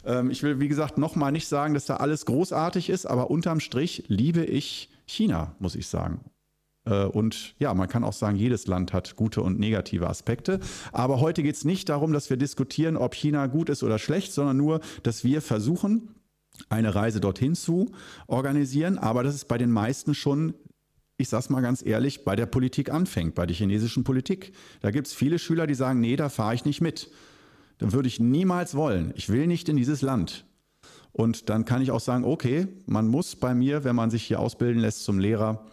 Ähm, 0.04 0.30
ich 0.30 0.42
will, 0.42 0.60
wie 0.60 0.68
gesagt, 0.68 0.98
nochmal 0.98 1.32
nicht 1.32 1.48
sagen, 1.48 1.72
dass 1.72 1.86
da 1.86 1.96
alles 1.96 2.26
großartig 2.26 2.90
ist, 2.90 3.06
aber 3.06 3.30
unterm 3.30 3.60
Strich 3.60 4.04
liebe 4.08 4.44
ich 4.44 4.90
China, 5.06 5.54
muss 5.58 5.74
ich 5.74 5.86
sagen. 5.86 6.20
Äh, 6.84 7.04
und 7.04 7.54
ja, 7.58 7.72
man 7.72 7.88
kann 7.88 8.04
auch 8.04 8.12
sagen, 8.12 8.36
jedes 8.36 8.66
Land 8.66 8.92
hat 8.92 9.16
gute 9.16 9.40
und 9.40 9.58
negative 9.58 10.06
Aspekte. 10.06 10.60
Aber 10.92 11.18
heute 11.20 11.42
geht 11.42 11.54
es 11.54 11.64
nicht 11.64 11.88
darum, 11.88 12.12
dass 12.12 12.28
wir 12.28 12.36
diskutieren, 12.36 12.98
ob 12.98 13.14
China 13.14 13.46
gut 13.46 13.70
ist 13.70 13.82
oder 13.82 13.98
schlecht, 13.98 14.34
sondern 14.34 14.58
nur, 14.58 14.80
dass 15.02 15.24
wir 15.24 15.40
versuchen, 15.40 16.14
eine 16.68 16.94
Reise 16.94 17.20
dorthin 17.20 17.54
zu 17.54 17.90
organisieren, 18.26 18.98
aber 18.98 19.22
dass 19.22 19.34
es 19.34 19.44
bei 19.44 19.58
den 19.58 19.70
meisten 19.70 20.14
schon, 20.14 20.54
ich 21.16 21.28
sage 21.28 21.40
es 21.40 21.50
mal 21.50 21.60
ganz 21.60 21.84
ehrlich, 21.84 22.24
bei 22.24 22.36
der 22.36 22.46
Politik 22.46 22.90
anfängt, 22.90 23.34
bei 23.34 23.46
der 23.46 23.56
chinesischen 23.56 24.04
Politik. 24.04 24.52
Da 24.80 24.90
gibt 24.90 25.06
es 25.06 25.12
viele 25.12 25.38
Schüler, 25.38 25.66
die 25.66 25.74
sagen, 25.74 26.00
nee, 26.00 26.16
da 26.16 26.28
fahre 26.28 26.54
ich 26.54 26.64
nicht 26.64 26.80
mit. 26.80 27.10
Dann 27.78 27.92
würde 27.92 28.08
ich 28.08 28.20
niemals 28.20 28.74
wollen. 28.74 29.12
Ich 29.16 29.28
will 29.28 29.46
nicht 29.46 29.68
in 29.68 29.76
dieses 29.76 30.02
Land. 30.02 30.44
Und 31.12 31.48
dann 31.48 31.64
kann 31.64 31.82
ich 31.82 31.90
auch 31.90 32.00
sagen, 32.00 32.24
okay, 32.24 32.68
man 32.86 33.08
muss 33.08 33.36
bei 33.36 33.54
mir, 33.54 33.84
wenn 33.84 33.96
man 33.96 34.10
sich 34.10 34.22
hier 34.22 34.40
ausbilden 34.40 34.80
lässt 34.80 35.04
zum 35.04 35.18
Lehrer, 35.18 35.66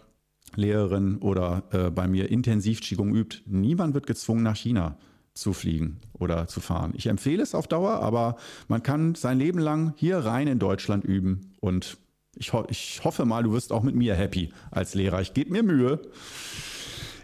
Lehrerin 0.56 1.18
oder 1.18 1.64
äh, 1.70 1.90
bei 1.90 2.08
mir 2.08 2.30
intensiv 2.30 2.80
Qigong 2.80 3.14
übt, 3.14 3.42
niemand 3.46 3.94
wird 3.94 4.06
gezwungen 4.06 4.42
nach 4.42 4.56
China 4.56 4.96
zu 5.40 5.52
fliegen 5.52 6.00
oder 6.12 6.46
zu 6.46 6.60
fahren. 6.60 6.92
Ich 6.96 7.06
empfehle 7.06 7.42
es 7.42 7.54
auf 7.54 7.68
Dauer, 7.68 8.00
aber 8.00 8.36
man 8.68 8.82
kann 8.82 9.14
sein 9.14 9.38
Leben 9.38 9.58
lang 9.58 9.94
hier 9.96 10.18
rein 10.18 10.48
in 10.48 10.58
Deutschland 10.58 11.04
üben 11.04 11.54
und 11.60 11.98
ich, 12.36 12.52
ho 12.52 12.64
ich 12.68 13.02
hoffe 13.04 13.24
mal, 13.24 13.42
du 13.42 13.52
wirst 13.52 13.72
auch 13.72 13.82
mit 13.82 13.94
mir 13.94 14.14
happy 14.14 14.52
als 14.70 14.94
Lehrer. 14.94 15.20
Ich 15.20 15.34
gebe 15.34 15.50
mir 15.50 15.62
Mühe. 15.62 16.00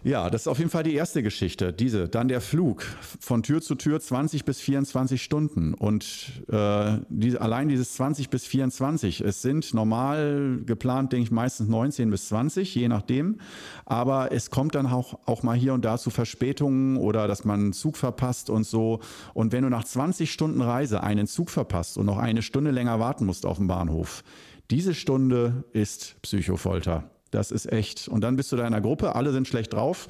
Ja, 0.05 0.29
das 0.29 0.43
ist 0.43 0.49
auf 0.49 0.59
jeden 0.59 0.69
Fall 0.69 0.83
die 0.83 0.93
erste 0.93 1.23
Geschichte. 1.23 1.73
Diese, 1.73 2.11
dann 2.11 2.29
der 2.29 2.43
Flug 2.43 2.83
von 3.21 3.43
Tür 3.43 3.63
zu 3.63 3.75
Tür 3.75 4.01
20 4.01 4.45
bis 4.45 4.61
24 4.61 5.23
Stunden. 5.23 5.73
Und 5.73 6.43
äh, 6.53 6.99
die, 7.09 7.39
allein 7.39 7.69
dieses 7.71 7.95
20 7.95 8.29
bis 8.29 8.45
24, 8.45 9.23
es 9.23 9.41
sind 9.41 9.73
normal 9.73 10.61
geplant, 10.67 11.15
denke 11.15 11.25
ich, 11.25 11.31
meistens 11.31 11.71
19 11.71 12.11
bis 12.11 12.29
20, 12.29 12.75
je 12.75 12.87
nachdem. 12.89 13.39
Aber 13.87 14.31
es 14.31 14.51
kommt 14.51 14.75
dann 14.75 14.87
auch, 14.87 15.21
auch 15.25 15.43
mal 15.43 15.57
hier 15.57 15.73
und 15.73 15.87
da 15.87 15.97
zu 15.97 16.11
Verspätungen 16.11 16.99
oder 16.99 17.27
dass 17.27 17.47
man 17.47 17.61
einen 17.61 17.73
Zug 17.73 17.97
verpasst 17.97 18.51
und 18.51 18.65
so. 18.65 19.01
Und 19.33 19.53
wenn 19.53 19.63
du 19.63 19.71
nach 19.71 19.85
20 19.85 20.31
Stunden 20.31 20.61
Reise 20.61 21.03
einen 21.03 21.27
Zug 21.27 21.49
verpasst 21.49 21.97
und 21.97 22.05
noch 22.05 22.19
eine 22.19 22.43
Stunde 22.43 22.73
länger 22.73 23.01
warten 23.01 23.25
musst 23.25 23.47
auf 23.47 23.57
dem 23.57 23.69
Bahnhof, 23.69 24.23
diese 24.71 24.93
Stunde 24.93 25.65
ist 25.73 26.21
Psychofolter. 26.21 27.11
Das 27.35 27.51
ist 27.51 27.71
echt. 27.71 28.07
Und 28.07 28.21
dann 28.21 28.37
bist 28.37 28.53
du 28.53 28.57
da 28.57 28.63
in 28.63 28.73
einer 28.73 28.81
Gruppe, 28.81 29.17
alle 29.17 29.33
sind 29.33 29.49
schlecht 29.49 29.73
drauf. 29.73 30.07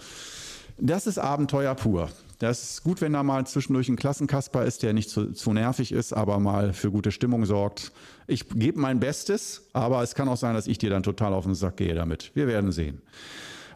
Das 0.78 1.06
ist 1.06 1.18
Abenteuer 1.18 1.74
pur. 1.74 2.10
Das 2.38 2.62
ist 2.62 2.82
gut, 2.82 3.00
wenn 3.00 3.14
da 3.14 3.22
mal 3.22 3.46
zwischendurch 3.46 3.88
ein 3.88 3.96
Klassenkasper 3.96 4.64
ist, 4.64 4.82
der 4.82 4.92
nicht 4.92 5.08
zu, 5.08 5.32
zu 5.32 5.52
nervig 5.54 5.92
ist, 5.92 6.12
aber 6.12 6.38
mal 6.38 6.74
für 6.74 6.90
gute 6.90 7.12
Stimmung 7.12 7.46
sorgt. 7.46 7.92
Ich 8.26 8.48
gebe 8.50 8.78
mein 8.78 9.00
Bestes, 9.00 9.68
aber 9.72 10.02
es 10.02 10.14
kann 10.14 10.28
auch 10.28 10.36
sein, 10.36 10.54
dass 10.54 10.66
ich 10.66 10.76
dir 10.76 10.90
dann 10.90 11.02
total 11.02 11.32
auf 11.32 11.44
den 11.44 11.54
Sack 11.54 11.78
gehe 11.78 11.94
damit. 11.94 12.32
Wir 12.34 12.46
werden 12.46 12.72
sehen. 12.72 13.00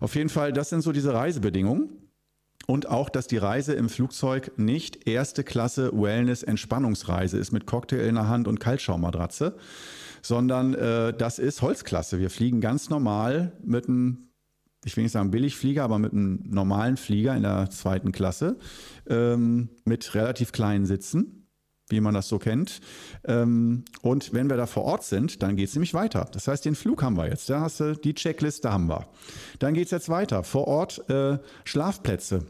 Auf 0.00 0.14
jeden 0.14 0.28
Fall, 0.28 0.52
das 0.52 0.68
sind 0.68 0.82
so 0.82 0.92
diese 0.92 1.14
Reisebedingungen. 1.14 1.88
Und 2.66 2.86
auch, 2.86 3.08
dass 3.08 3.28
die 3.28 3.38
Reise 3.38 3.72
im 3.72 3.88
Flugzeug 3.88 4.52
nicht 4.58 5.08
erste 5.08 5.42
Klasse 5.42 5.90
Wellness-Entspannungsreise 5.94 7.38
ist 7.38 7.50
mit 7.50 7.64
Cocktail 7.64 8.06
in 8.06 8.16
der 8.16 8.28
Hand 8.28 8.46
und 8.46 8.60
Kaltschaummatratze, 8.60 9.56
sondern 10.28 10.75
äh, 10.75 11.14
das 11.14 11.38
ist 11.38 11.62
Holzklasse. 11.62 12.20
Wir 12.20 12.28
fliegen 12.28 12.61
ganz 12.61 12.90
normal 12.90 13.52
mit 13.64 13.88
einem 13.88 14.25
ich 14.85 14.97
will 14.97 15.02
nicht 15.02 15.12
sagen 15.12 15.32
Billigflieger, 15.32 15.82
aber 15.82 15.99
mit 15.99 16.12
einem 16.12 16.40
normalen 16.47 16.97
Flieger 16.97 17.35
in 17.35 17.42
der 17.42 17.68
zweiten 17.68 18.12
Klasse 18.12 18.58
ähm, 19.08 19.70
mit 19.85 20.14
relativ 20.14 20.52
kleinen 20.52 20.87
Sitzen, 20.87 21.49
wie 21.88 22.00
man 22.00 22.14
das 22.14 22.28
so 22.28 22.38
kennt. 22.38 22.80
Ähm, 23.25 23.85
und 24.02 24.32
wenn 24.32 24.49
wir 24.49 24.56
da 24.56 24.66
vor 24.66 24.85
Ort 24.85 25.02
sind, 25.02 25.42
dann 25.42 25.56
geht 25.56 25.70
es 25.70 25.75
nämlich 25.75 25.94
weiter. 25.94 26.28
Das 26.32 26.47
heißt, 26.47 26.64
den 26.64 26.76
Flug 26.76 27.02
haben 27.02 27.16
wir 27.16 27.28
jetzt. 27.28 27.50
Da 27.50 27.61
hast 27.61 27.80
du 27.80 27.97
die 27.97 28.14
Checkliste 28.14 28.70
haben 28.70 28.88
wir. 28.88 29.08
Dann 29.58 29.75
geht 29.75 29.87
es 29.87 29.90
jetzt 29.90 30.11
weiter. 30.11 30.44
Vor 30.44 30.68
Ort 30.68 31.11
äh, 31.11 31.38
Schlafplätze. 31.64 32.47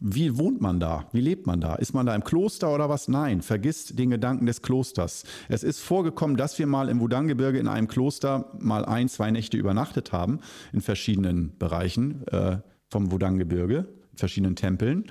Wie 0.00 0.38
wohnt 0.38 0.60
man 0.60 0.80
da? 0.80 1.06
Wie 1.12 1.20
lebt 1.20 1.46
man 1.46 1.60
da? 1.60 1.74
Ist 1.74 1.92
man 1.92 2.06
da 2.06 2.14
im 2.14 2.24
Kloster 2.24 2.72
oder 2.72 2.88
was? 2.88 3.08
Nein, 3.08 3.42
vergisst 3.42 3.98
den 3.98 4.10
Gedanken 4.10 4.46
des 4.46 4.62
Klosters. 4.62 5.24
Es 5.48 5.62
ist 5.62 5.80
vorgekommen, 5.80 6.36
dass 6.36 6.58
wir 6.58 6.66
mal 6.66 6.88
im 6.88 7.00
Wudang-Gebirge 7.00 7.58
in 7.58 7.68
einem 7.68 7.88
Kloster 7.88 8.52
mal 8.60 8.84
ein, 8.84 9.08
zwei 9.08 9.30
Nächte 9.30 9.56
übernachtet 9.56 10.12
haben, 10.12 10.40
in 10.72 10.80
verschiedenen 10.80 11.56
Bereichen 11.58 12.26
äh, 12.28 12.58
vom 12.90 13.10
Wudang-Gebirge, 13.10 13.88
in 14.12 14.18
verschiedenen 14.18 14.56
Tempeln. 14.56 15.10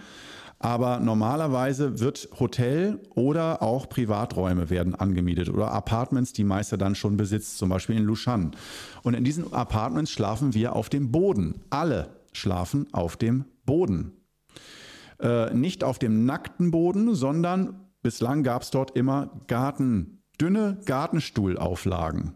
Aber 0.60 1.00
normalerweise 1.00 2.00
wird 2.00 2.30
Hotel 2.40 3.00
oder 3.14 3.62
auch 3.62 3.88
Privaträume 3.90 4.72
werden 4.72 4.96
angemietet 4.96 5.50
oder 5.50 5.72
Apartments, 5.72 6.34
die 6.34 6.44
Meister 6.44 6.78
dann 6.78 6.96
schon 6.96 7.16
besitzt, 7.16 7.60
zum 7.60 7.70
Beispiel 7.70 7.98
in 7.98 8.04
Lushan. 8.04 8.56
Und 9.04 9.14
in 9.14 9.24
diesen 9.24 9.54
Apartments 9.54 10.12
schlafen 10.12 10.56
wir 10.56 10.76
auf 10.76 10.90
dem 10.90 11.12
Boden. 11.12 11.62
Alle 11.70 12.10
schlafen 12.34 12.88
auf 12.92 13.18
dem 13.18 13.46
Boden. 13.66 14.17
Äh, 15.20 15.54
nicht 15.54 15.84
auf 15.84 16.00
dem 16.00 16.26
nackten 16.26 16.72
Boden, 16.72 17.16
sondern 17.16 17.88
bislang 18.02 18.44
gab 18.44 18.62
es 18.62 18.72
dort 18.72 18.96
immer 18.96 19.42
Garten, 19.48 20.22
dünne 20.40 20.78
Gartenstuhlauflagen, 20.86 22.36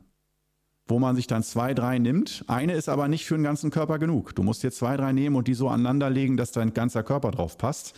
wo 0.88 0.98
man 0.98 1.16
sich 1.16 1.28
dann 1.28 1.44
zwei, 1.44 1.74
drei 1.74 2.00
nimmt. 2.00 2.44
Eine 2.48 2.74
ist 2.74 2.90
aber 2.90 3.08
nicht 3.08 3.26
für 3.26 3.36
den 3.36 3.44
ganzen 3.44 3.70
Körper 3.70 4.00
genug. 4.00 4.36
Du 4.36 4.44
musst 4.44 4.64
dir 4.64 4.72
zwei, 4.72 4.98
drei 4.98 5.14
nehmen 5.14 5.36
und 5.36 5.48
die 5.48 5.54
so 5.54 5.70
aneinander 5.70 6.10
legen, 6.10 6.38
dass 6.38 6.52
dein 6.52 6.74
ganzer 6.74 7.04
Körper 7.04 7.32
drauf 7.32 7.58
passt. 7.58 7.96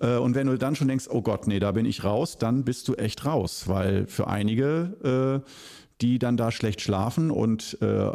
Äh, 0.00 0.16
und 0.16 0.34
wenn 0.34 0.46
du 0.46 0.56
dann 0.56 0.76
schon 0.76 0.88
denkst, 0.88 1.06
oh 1.10 1.22
Gott, 1.22 1.46
nee, 1.46 1.58
da 1.58 1.72
bin 1.72 1.84
ich 1.84 2.04
raus, 2.04 2.38
dann 2.38 2.64
bist 2.64 2.88
du 2.88 2.94
echt 2.94 3.26
raus, 3.26 3.64
weil 3.68 4.06
für 4.06 4.26
einige 4.26 5.44
äh, 5.44 5.50
die 6.00 6.18
dann 6.18 6.36
da 6.36 6.50
schlecht 6.50 6.80
schlafen 6.80 7.30
und 7.30 7.78
äh, 7.82 8.10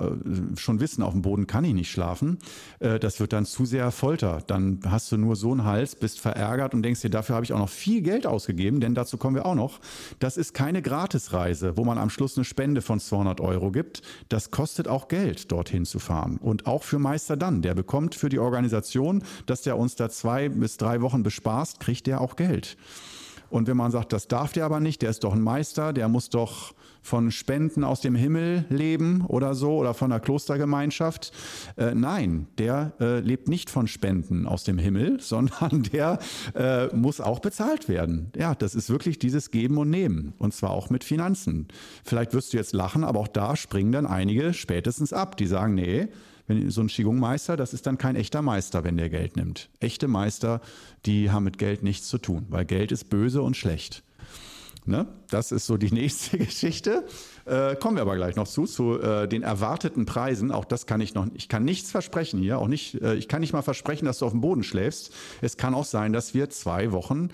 schon 0.55 0.79
wissen, 0.79 1.03
auf 1.03 1.11
dem 1.11 1.21
Boden 1.21 1.47
kann 1.47 1.65
ich 1.65 1.73
nicht 1.73 1.91
schlafen, 1.91 2.37
äh, 2.79 2.99
das 2.99 3.19
wird 3.19 3.33
dann 3.33 3.45
zu 3.45 3.65
sehr 3.65 3.91
Folter. 3.91 4.41
Dann 4.47 4.79
hast 4.87 5.11
du 5.11 5.17
nur 5.17 5.35
so 5.35 5.51
einen 5.51 5.65
Hals, 5.65 5.95
bist 5.95 6.19
verärgert 6.19 6.73
und 6.73 6.83
denkst 6.83 7.01
dir, 7.01 7.09
dafür 7.09 7.35
habe 7.35 7.45
ich 7.45 7.53
auch 7.53 7.59
noch 7.59 7.69
viel 7.69 8.01
Geld 8.01 8.25
ausgegeben, 8.25 8.79
denn 8.79 8.95
dazu 8.95 9.17
kommen 9.17 9.35
wir 9.35 9.45
auch 9.45 9.55
noch. 9.55 9.79
Das 10.19 10.37
ist 10.37 10.53
keine 10.53 10.81
Gratisreise, 10.81 11.75
wo 11.75 11.83
man 11.83 11.97
am 11.97 12.09
Schluss 12.09 12.37
eine 12.37 12.45
Spende 12.45 12.81
von 12.81 12.99
200 12.99 13.41
Euro 13.41 13.71
gibt. 13.71 14.01
Das 14.29 14.51
kostet 14.51 14.87
auch 14.87 15.07
Geld, 15.07 15.51
dorthin 15.51 15.85
zu 15.85 15.99
fahren. 15.99 16.37
Und 16.37 16.67
auch 16.67 16.83
für 16.83 16.99
Meister 16.99 17.35
dann, 17.35 17.61
der 17.61 17.75
bekommt 17.75 18.15
für 18.15 18.29
die 18.29 18.39
Organisation, 18.39 19.23
dass 19.45 19.61
der 19.61 19.77
uns 19.77 19.95
da 19.95 20.09
zwei 20.09 20.49
bis 20.49 20.77
drei 20.77 21.01
Wochen 21.01 21.23
bespaßt, 21.23 21.79
kriegt 21.79 22.07
der 22.07 22.21
auch 22.21 22.35
Geld. 22.35 22.77
Und 23.53 23.67
wenn 23.67 23.77
man 23.77 23.91
sagt, 23.91 24.11
das 24.13 24.27
darf 24.27 24.51
der 24.51 24.65
aber 24.65 24.79
nicht, 24.79 25.03
der 25.03 25.11
ist 25.11 25.23
doch 25.23 25.33
ein 25.33 25.41
Meister, 25.41 25.93
der 25.93 26.09
muss 26.09 26.31
doch 26.31 26.73
von 27.03 27.29
Spenden 27.29 27.83
aus 27.83 28.01
dem 28.01 28.15
Himmel 28.15 28.65
leben 28.69 29.23
oder 29.27 29.53
so 29.53 29.77
oder 29.77 29.93
von 29.93 30.09
der 30.09 30.19
Klostergemeinschaft. 30.19 31.31
Äh, 31.77 31.93
nein, 31.93 32.47
der 32.57 32.93
äh, 32.99 33.19
lebt 33.19 33.49
nicht 33.49 33.69
von 33.69 33.87
Spenden 33.87 34.47
aus 34.47 34.63
dem 34.63 34.79
Himmel, 34.79 35.19
sondern 35.21 35.83
der 35.83 36.17
äh, 36.55 36.87
muss 36.95 37.21
auch 37.21 37.41
bezahlt 37.41 37.87
werden. 37.87 38.31
Ja, 38.35 38.55
das 38.55 38.73
ist 38.73 38.89
wirklich 38.89 39.19
dieses 39.19 39.51
Geben 39.51 39.77
und 39.77 39.91
Nehmen 39.91 40.33
und 40.39 40.55
zwar 40.55 40.71
auch 40.71 40.89
mit 40.89 41.03
Finanzen. 41.03 41.67
Vielleicht 42.03 42.33
wirst 42.33 42.53
du 42.53 42.57
jetzt 42.57 42.73
lachen, 42.73 43.03
aber 43.03 43.19
auch 43.19 43.27
da 43.27 43.55
springen 43.55 43.91
dann 43.91 44.07
einige 44.07 44.55
spätestens 44.55 45.13
ab, 45.13 45.37
die 45.37 45.45
sagen, 45.45 45.75
nee, 45.75 46.07
wenn 46.47 46.69
so 46.69 46.81
ein 46.81 46.87
Qigong-Meister, 46.87 47.57
das 47.57 47.73
ist 47.73 47.85
dann 47.85 47.97
kein 47.97 48.15
echter 48.15 48.41
Meister, 48.41 48.83
wenn 48.83 48.97
der 48.97 49.09
Geld 49.09 49.35
nimmt. 49.35 49.69
Echte 49.79 50.07
Meister, 50.07 50.61
die 51.05 51.31
haben 51.31 51.43
mit 51.43 51.57
Geld 51.57 51.83
nichts 51.83 52.07
zu 52.07 52.17
tun, 52.17 52.45
weil 52.49 52.65
Geld 52.65 52.91
ist 52.91 53.09
böse 53.09 53.41
und 53.41 53.55
schlecht. 53.55 54.03
Ne? 54.85 55.07
Das 55.29 55.51
ist 55.51 55.65
so 55.65 55.77
die 55.77 55.91
nächste 55.93 56.37
Geschichte. 56.37 57.05
Äh, 57.45 57.75
kommen 57.75 57.97
wir 57.97 58.01
aber 58.01 58.15
gleich 58.15 58.35
noch 58.35 58.47
zu, 58.47 58.65
zu 58.65 58.99
äh, 58.99 59.27
den 59.27 59.43
erwarteten 59.43 60.05
Preisen. 60.05 60.51
Auch 60.51 60.65
das 60.65 60.85
kann 60.85 61.01
ich 61.01 61.13
noch, 61.13 61.27
ich 61.33 61.47
kann 61.47 61.63
nichts 61.63 61.91
versprechen 61.91 62.39
hier, 62.39 62.59
auch 62.59 62.67
nicht, 62.67 63.01
äh, 63.01 63.15
ich 63.15 63.27
kann 63.27 63.41
nicht 63.41 63.53
mal 63.53 63.61
versprechen, 63.61 64.05
dass 64.05 64.19
du 64.19 64.25
auf 64.25 64.31
dem 64.31 64.41
Boden 64.41 64.63
schläfst. 64.63 65.13
Es 65.41 65.57
kann 65.57 65.73
auch 65.73 65.85
sein, 65.85 66.13
dass 66.13 66.33
wir 66.33 66.49
zwei 66.49 66.91
Wochen 66.91 67.29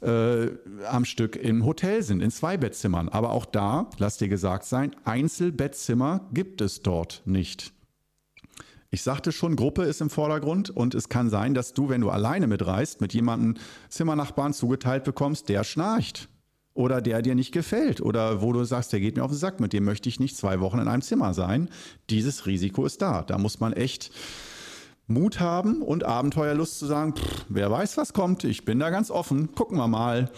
äh, 0.00 0.48
am 0.88 1.04
Stück 1.04 1.36
im 1.36 1.64
Hotel 1.64 2.02
sind, 2.02 2.20
in 2.20 2.30
zwei 2.30 2.56
Bettzimmern. 2.56 3.08
Aber 3.08 3.30
auch 3.30 3.46
da, 3.46 3.90
lass 3.98 4.18
dir 4.18 4.28
gesagt 4.28 4.64
sein, 4.64 4.94
Einzelbettzimmer 5.04 6.28
gibt 6.32 6.60
es 6.60 6.82
dort 6.82 7.22
nicht. 7.24 7.72
Ich 8.90 9.02
sagte 9.02 9.32
schon, 9.32 9.54
Gruppe 9.54 9.82
ist 9.82 10.00
im 10.00 10.08
Vordergrund 10.08 10.70
und 10.70 10.94
es 10.94 11.10
kann 11.10 11.28
sein, 11.28 11.52
dass 11.52 11.74
du, 11.74 11.90
wenn 11.90 12.00
du 12.00 12.08
alleine 12.08 12.46
mitreist, 12.46 13.02
mit 13.02 13.12
jemandem 13.12 13.54
Zimmernachbarn 13.90 14.54
zugeteilt 14.54 15.04
bekommst, 15.04 15.50
der 15.50 15.62
schnarcht 15.62 16.28
oder 16.72 17.02
der 17.02 17.20
dir 17.20 17.34
nicht 17.34 17.52
gefällt 17.52 18.00
oder 18.00 18.40
wo 18.40 18.52
du 18.52 18.64
sagst, 18.64 18.92
der 18.92 19.00
geht 19.00 19.16
mir 19.16 19.24
auf 19.24 19.30
den 19.30 19.36
Sack, 19.36 19.60
mit 19.60 19.74
dem 19.74 19.84
möchte 19.84 20.08
ich 20.08 20.20
nicht 20.20 20.36
zwei 20.38 20.60
Wochen 20.60 20.78
in 20.78 20.88
einem 20.88 21.02
Zimmer 21.02 21.34
sein. 21.34 21.68
Dieses 22.08 22.46
Risiko 22.46 22.86
ist 22.86 23.02
da. 23.02 23.22
Da 23.22 23.36
muss 23.36 23.60
man 23.60 23.74
echt 23.74 24.10
Mut 25.08 25.40
haben 25.40 25.82
und 25.82 26.04
Abenteuerlust 26.04 26.78
zu 26.78 26.86
sagen, 26.86 27.14
pff, 27.16 27.46
wer 27.48 27.70
weiß, 27.70 27.96
was 27.96 28.12
kommt. 28.12 28.44
Ich 28.44 28.64
bin 28.64 28.78
da 28.78 28.90
ganz 28.90 29.10
offen. 29.10 29.54
Gucken 29.54 29.78
wir 29.78 29.88
mal. 29.88 30.30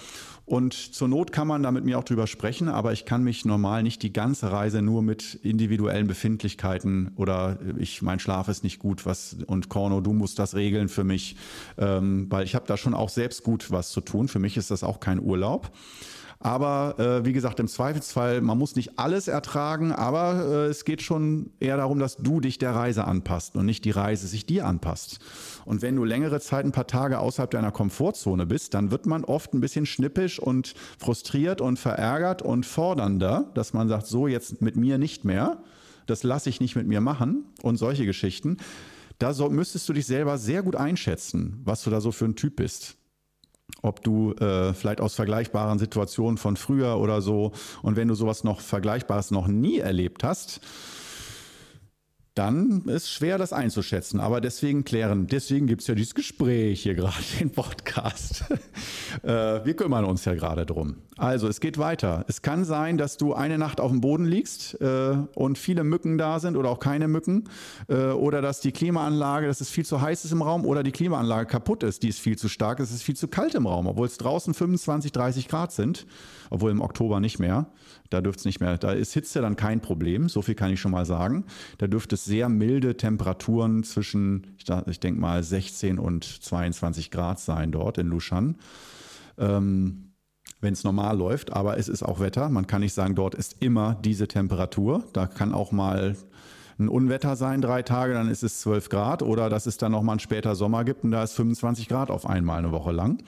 Und 0.50 0.74
zur 0.74 1.06
Not 1.06 1.30
kann 1.30 1.46
man 1.46 1.62
da 1.62 1.70
mit 1.70 1.84
mir 1.84 1.96
auch 1.96 2.02
drüber 2.02 2.26
sprechen, 2.26 2.68
aber 2.68 2.92
ich 2.92 3.04
kann 3.04 3.22
mich 3.22 3.44
normal 3.44 3.84
nicht 3.84 4.02
die 4.02 4.12
ganze 4.12 4.50
Reise 4.50 4.82
nur 4.82 5.00
mit 5.00 5.34
individuellen 5.44 6.08
Befindlichkeiten 6.08 7.12
oder 7.14 7.60
ich, 7.78 8.02
mein 8.02 8.18
Schlaf 8.18 8.48
ist 8.48 8.64
nicht 8.64 8.80
gut, 8.80 9.06
was 9.06 9.36
und 9.46 9.68
Korno, 9.68 10.00
du 10.00 10.12
musst 10.12 10.40
das 10.40 10.56
regeln 10.56 10.88
für 10.88 11.04
mich, 11.04 11.36
ähm, 11.78 12.26
weil 12.30 12.44
ich 12.44 12.56
habe 12.56 12.66
da 12.66 12.76
schon 12.76 12.94
auch 12.94 13.10
selbst 13.10 13.44
gut 13.44 13.70
was 13.70 13.90
zu 13.90 14.00
tun. 14.00 14.26
Für 14.26 14.40
mich 14.40 14.56
ist 14.56 14.72
das 14.72 14.82
auch 14.82 14.98
kein 14.98 15.20
Urlaub. 15.20 15.70
Aber 16.42 16.98
äh, 16.98 17.26
wie 17.26 17.34
gesagt, 17.34 17.60
im 17.60 17.68
Zweifelsfall, 17.68 18.40
man 18.40 18.56
muss 18.56 18.74
nicht 18.74 18.98
alles 18.98 19.28
ertragen, 19.28 19.92
aber 19.92 20.42
äh, 20.42 20.66
es 20.68 20.86
geht 20.86 21.02
schon 21.02 21.50
eher 21.60 21.76
darum, 21.76 21.98
dass 21.98 22.16
du 22.16 22.40
dich 22.40 22.56
der 22.56 22.74
Reise 22.74 23.04
anpasst 23.04 23.56
und 23.56 23.66
nicht 23.66 23.84
die 23.84 23.90
Reise 23.90 24.26
sich 24.26 24.46
dir 24.46 24.66
anpasst. 24.66 25.18
Und 25.66 25.82
wenn 25.82 25.96
du 25.96 26.04
längere 26.04 26.40
Zeit, 26.40 26.64
ein 26.64 26.72
paar 26.72 26.86
Tage 26.86 27.18
außerhalb 27.18 27.50
deiner 27.50 27.72
Komfortzone 27.72 28.46
bist, 28.46 28.72
dann 28.72 28.90
wird 28.90 29.04
man 29.04 29.24
oft 29.26 29.52
ein 29.52 29.60
bisschen 29.60 29.84
schnippisch 29.84 30.38
und 30.38 30.74
frustriert 30.98 31.60
und 31.60 31.78
verärgert 31.78 32.40
und 32.40 32.64
fordernder, 32.64 33.50
dass 33.52 33.74
man 33.74 33.88
sagt, 33.88 34.06
so 34.06 34.26
jetzt 34.26 34.62
mit 34.62 34.76
mir 34.76 34.96
nicht 34.96 35.26
mehr, 35.26 35.62
das 36.06 36.22
lasse 36.22 36.48
ich 36.48 36.58
nicht 36.58 36.74
mit 36.74 36.86
mir 36.86 37.02
machen 37.02 37.44
und 37.60 37.76
solche 37.76 38.06
Geschichten. 38.06 38.56
Da 39.18 39.34
so, 39.34 39.50
müsstest 39.50 39.86
du 39.90 39.92
dich 39.92 40.06
selber 40.06 40.38
sehr 40.38 40.62
gut 40.62 40.74
einschätzen, 40.74 41.60
was 41.64 41.82
du 41.82 41.90
da 41.90 42.00
so 42.00 42.12
für 42.12 42.24
ein 42.24 42.34
Typ 42.34 42.56
bist. 42.56 42.96
Ob 43.82 44.02
du 44.02 44.32
äh, 44.34 44.72
vielleicht 44.74 45.00
aus 45.00 45.14
vergleichbaren 45.14 45.78
Situationen 45.78 46.38
von 46.38 46.56
früher 46.56 46.98
oder 46.98 47.22
so 47.22 47.52
und 47.82 47.96
wenn 47.96 48.08
du 48.08 48.14
sowas 48.14 48.44
noch 48.44 48.60
Vergleichbares 48.60 49.30
noch 49.30 49.46
nie 49.46 49.78
erlebt 49.78 50.24
hast, 50.24 50.60
dann 52.34 52.82
ist 52.86 53.10
schwer, 53.10 53.38
das 53.38 53.52
einzuschätzen. 53.52 54.20
Aber 54.20 54.40
deswegen 54.40 54.84
klären, 54.84 55.26
deswegen 55.26 55.66
gibt 55.66 55.82
es 55.82 55.88
ja 55.88 55.94
dieses 55.94 56.14
Gespräch 56.14 56.82
hier 56.82 56.94
gerade, 56.94 57.14
den 57.40 57.50
Podcast. 57.50 58.44
äh, 59.22 59.64
wir 59.64 59.74
kümmern 59.74 60.04
uns 60.04 60.24
ja 60.24 60.34
gerade 60.34 60.64
drum. 60.64 60.96
Also, 61.16 61.48
es 61.48 61.60
geht 61.60 61.76
weiter. 61.76 62.24
Es 62.28 62.40
kann 62.40 62.64
sein, 62.64 62.96
dass 62.96 63.18
du 63.18 63.34
eine 63.34 63.58
Nacht 63.58 63.80
auf 63.80 63.90
dem 63.90 64.00
Boden 64.00 64.24
liegst 64.24 64.80
äh, 64.80 65.16
und 65.34 65.58
viele 65.58 65.84
Mücken 65.84 66.16
da 66.16 66.38
sind 66.38 66.56
oder 66.56 66.70
auch 66.70 66.78
keine 66.78 67.08
Mücken. 67.08 67.44
Äh, 67.88 68.06
oder 68.12 68.40
dass 68.40 68.60
die 68.60 68.72
Klimaanlage, 68.72 69.46
dass 69.46 69.60
es 69.60 69.68
viel 69.68 69.84
zu 69.84 70.00
heiß 70.00 70.24
ist 70.24 70.32
im 70.32 70.40
Raum 70.40 70.64
oder 70.64 70.82
die 70.82 70.92
Klimaanlage 70.92 71.46
kaputt 71.46 71.82
ist, 71.82 72.02
die 72.04 72.08
ist 72.08 72.20
viel 72.20 72.38
zu 72.38 72.48
stark, 72.48 72.80
es 72.80 72.90
ist 72.90 73.02
viel 73.02 73.16
zu 73.16 73.28
kalt 73.28 73.54
im 73.54 73.66
Raum, 73.66 73.86
obwohl 73.86 74.06
es 74.06 74.16
draußen 74.16 74.54
25, 74.54 75.12
30 75.12 75.48
Grad 75.48 75.72
sind. 75.72 76.06
Obwohl 76.50 76.72
im 76.72 76.80
Oktober 76.80 77.20
nicht 77.20 77.38
mehr. 77.38 77.66
Da 78.10 78.20
dürfte 78.20 78.40
es 78.40 78.44
nicht 78.44 78.60
mehr. 78.60 78.76
Da 78.76 78.90
ist 78.90 79.14
Hitze 79.14 79.40
dann 79.40 79.54
kein 79.54 79.80
Problem. 79.80 80.28
So 80.28 80.42
viel 80.42 80.56
kann 80.56 80.72
ich 80.72 80.80
schon 80.80 80.90
mal 80.90 81.06
sagen. 81.06 81.44
Da 81.78 81.86
dürfte 81.86 82.16
es 82.16 82.19
sehr 82.24 82.48
milde 82.48 82.96
Temperaturen 82.96 83.84
zwischen, 83.84 84.54
ich, 84.58 84.64
ich 84.86 85.00
denke 85.00 85.20
mal, 85.20 85.42
16 85.42 85.98
und 85.98 86.24
22 86.24 87.10
Grad 87.10 87.40
sein 87.40 87.72
dort 87.72 87.98
in 87.98 88.08
Lushan. 88.08 88.56
Ähm, 89.38 90.10
wenn 90.60 90.74
es 90.74 90.84
normal 90.84 91.16
läuft, 91.16 91.52
aber 91.52 91.78
es 91.78 91.88
ist 91.88 92.02
auch 92.02 92.20
Wetter. 92.20 92.48
Man 92.50 92.66
kann 92.66 92.82
nicht 92.82 92.92
sagen, 92.92 93.14
dort 93.14 93.34
ist 93.34 93.56
immer 93.60 93.94
diese 93.94 94.28
Temperatur. 94.28 95.04
Da 95.12 95.26
kann 95.26 95.54
auch 95.54 95.72
mal 95.72 96.16
ein 96.78 96.88
Unwetter 96.88 97.36
sein, 97.36 97.60
drei 97.60 97.82
Tage, 97.82 98.14
dann 98.14 98.28
ist 98.28 98.42
es 98.42 98.60
12 98.60 98.88
Grad 98.88 99.22
oder 99.22 99.48
dass 99.48 99.66
es 99.66 99.76
dann 99.76 99.92
nochmal 99.92 100.16
ein 100.16 100.20
später 100.20 100.54
Sommer 100.54 100.84
gibt 100.84 101.04
und 101.04 101.10
da 101.10 101.22
ist 101.22 101.34
25 101.34 101.88
Grad 101.88 102.10
auf 102.10 102.26
einmal 102.26 102.58
eine 102.58 102.72
Woche 102.72 102.92
lang. 102.92 103.22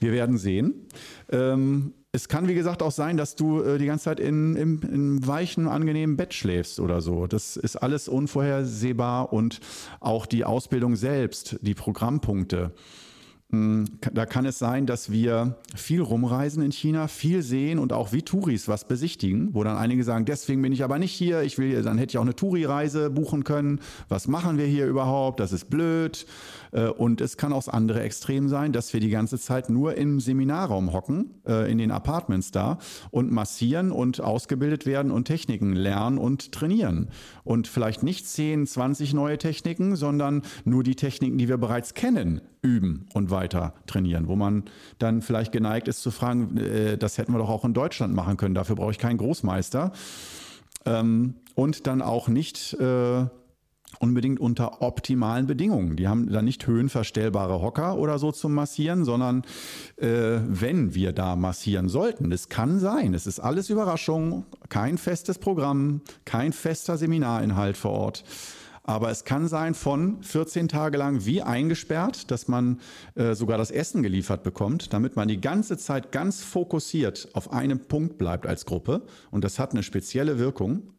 Wir 0.00 0.12
werden 0.12 0.38
sehen. 0.38 0.86
Ähm, 1.30 1.92
es 2.12 2.28
kann, 2.28 2.48
wie 2.48 2.54
gesagt, 2.54 2.82
auch 2.82 2.90
sein, 2.90 3.16
dass 3.16 3.34
du 3.34 3.62
äh, 3.62 3.78
die 3.78 3.86
ganze 3.86 4.04
Zeit 4.04 4.20
in, 4.20 4.56
im, 4.56 4.80
in 4.82 5.26
weichen, 5.26 5.68
angenehmen 5.68 6.16
Bett 6.16 6.32
schläfst 6.32 6.80
oder 6.80 7.00
so. 7.00 7.26
Das 7.26 7.56
ist 7.56 7.76
alles 7.76 8.08
unvorhersehbar 8.08 9.32
und 9.32 9.60
auch 10.00 10.24
die 10.24 10.44
Ausbildung 10.44 10.96
selbst, 10.96 11.58
die 11.60 11.74
Programmpunkte. 11.74 12.72
Hm, 13.50 13.86
da 14.12 14.26
kann 14.26 14.44
es 14.44 14.58
sein, 14.58 14.84
dass 14.84 15.10
wir 15.10 15.56
viel 15.74 16.02
rumreisen 16.02 16.62
in 16.62 16.70
China, 16.70 17.08
viel 17.08 17.40
sehen 17.40 17.78
und 17.78 17.94
auch 17.94 18.12
wie 18.12 18.20
Touris 18.20 18.68
was 18.68 18.86
besichtigen, 18.86 19.54
wo 19.54 19.64
dann 19.64 19.78
einige 19.78 20.04
sagen, 20.04 20.26
deswegen 20.26 20.60
bin 20.60 20.74
ich 20.74 20.84
aber 20.84 20.98
nicht 20.98 21.12
hier, 21.12 21.40
ich 21.40 21.56
will, 21.56 21.82
dann 21.82 21.96
hätte 21.96 22.10
ich 22.10 22.18
auch 22.18 22.22
eine 22.22 22.36
Touri-Reise 22.36 23.08
buchen 23.08 23.44
können. 23.44 23.80
Was 24.10 24.28
machen 24.28 24.58
wir 24.58 24.66
hier 24.66 24.86
überhaupt? 24.86 25.40
Das 25.40 25.52
ist 25.52 25.70
blöd. 25.70 26.26
Äh, 26.72 26.88
und 26.88 27.22
es 27.22 27.38
kann 27.38 27.54
auch 27.54 27.64
das 27.64 27.70
andere 27.70 28.02
Extrem 28.02 28.50
sein, 28.50 28.74
dass 28.74 28.92
wir 28.92 29.00
die 29.00 29.08
ganze 29.08 29.38
Zeit 29.38 29.70
nur 29.70 29.94
im 29.94 30.20
Seminarraum 30.20 30.92
hocken, 30.92 31.30
äh, 31.46 31.72
in 31.72 31.78
den 31.78 31.90
Apartments 31.90 32.50
da 32.50 32.76
und 33.10 33.32
massieren 33.32 33.92
und 33.92 34.20
ausgebildet 34.20 34.84
werden 34.84 35.10
und 35.10 35.24
Techniken 35.24 35.72
lernen 35.72 36.18
und 36.18 36.52
trainieren. 36.52 37.08
Und 37.44 37.66
vielleicht 37.66 38.02
nicht 38.02 38.28
10, 38.28 38.66
20 38.66 39.14
neue 39.14 39.38
Techniken, 39.38 39.96
sondern 39.96 40.42
nur 40.66 40.82
die 40.82 40.96
Techniken, 40.96 41.38
die 41.38 41.48
wir 41.48 41.56
bereits 41.56 41.94
kennen, 41.94 42.42
üben 42.60 43.06
und 43.14 43.30
weiter 43.30 43.37
trainieren, 43.46 44.26
wo 44.26 44.34
man 44.34 44.64
dann 44.98 45.22
vielleicht 45.22 45.52
geneigt 45.52 45.86
ist 45.86 46.02
zu 46.02 46.10
fragen, 46.10 46.56
äh, 46.56 46.98
das 46.98 47.18
hätten 47.18 47.32
wir 47.32 47.38
doch 47.38 47.50
auch 47.50 47.64
in 47.64 47.74
Deutschland 47.74 48.14
machen 48.14 48.36
können, 48.36 48.54
dafür 48.54 48.74
brauche 48.74 48.90
ich 48.90 48.98
keinen 48.98 49.18
Großmeister. 49.18 49.92
Ähm, 50.84 51.34
und 51.54 51.86
dann 51.86 52.02
auch 52.02 52.28
nicht 52.28 52.74
äh, 52.74 53.26
unbedingt 54.00 54.38
unter 54.38 54.82
optimalen 54.82 55.46
Bedingungen. 55.46 55.96
Die 55.96 56.08
haben 56.08 56.30
dann 56.30 56.44
nicht 56.44 56.66
höhenverstellbare 56.66 57.60
Hocker 57.60 57.96
oder 57.96 58.18
so 58.18 58.32
zum 58.32 58.54
Massieren, 58.54 59.04
sondern 59.04 59.42
äh, 59.96 60.38
wenn 60.46 60.94
wir 60.94 61.12
da 61.12 61.36
massieren 61.36 61.88
sollten, 61.88 62.30
es 62.32 62.48
kann 62.48 62.78
sein, 62.78 63.14
es 63.14 63.26
ist 63.26 63.40
alles 63.40 63.70
Überraschung, 63.70 64.44
kein 64.68 64.98
festes 64.98 65.38
Programm, 65.38 66.02
kein 66.24 66.52
fester 66.52 66.96
Seminarinhalt 66.96 67.76
vor 67.76 67.92
Ort. 67.92 68.24
Aber 68.88 69.10
es 69.10 69.24
kann 69.24 69.48
sein, 69.48 69.74
von 69.74 70.22
14 70.22 70.66
Tage 70.66 70.96
lang 70.96 71.26
wie 71.26 71.42
eingesperrt, 71.42 72.30
dass 72.30 72.48
man 72.48 72.80
äh, 73.16 73.34
sogar 73.34 73.58
das 73.58 73.70
Essen 73.70 74.02
geliefert 74.02 74.42
bekommt, 74.42 74.94
damit 74.94 75.14
man 75.14 75.28
die 75.28 75.42
ganze 75.42 75.76
Zeit 75.76 76.10
ganz 76.10 76.42
fokussiert 76.42 77.28
auf 77.34 77.52
einem 77.52 77.80
Punkt 77.80 78.16
bleibt 78.16 78.46
als 78.46 78.64
Gruppe. 78.64 79.02
Und 79.30 79.44
das 79.44 79.58
hat 79.58 79.72
eine 79.72 79.82
spezielle 79.82 80.38
Wirkung. 80.38 80.94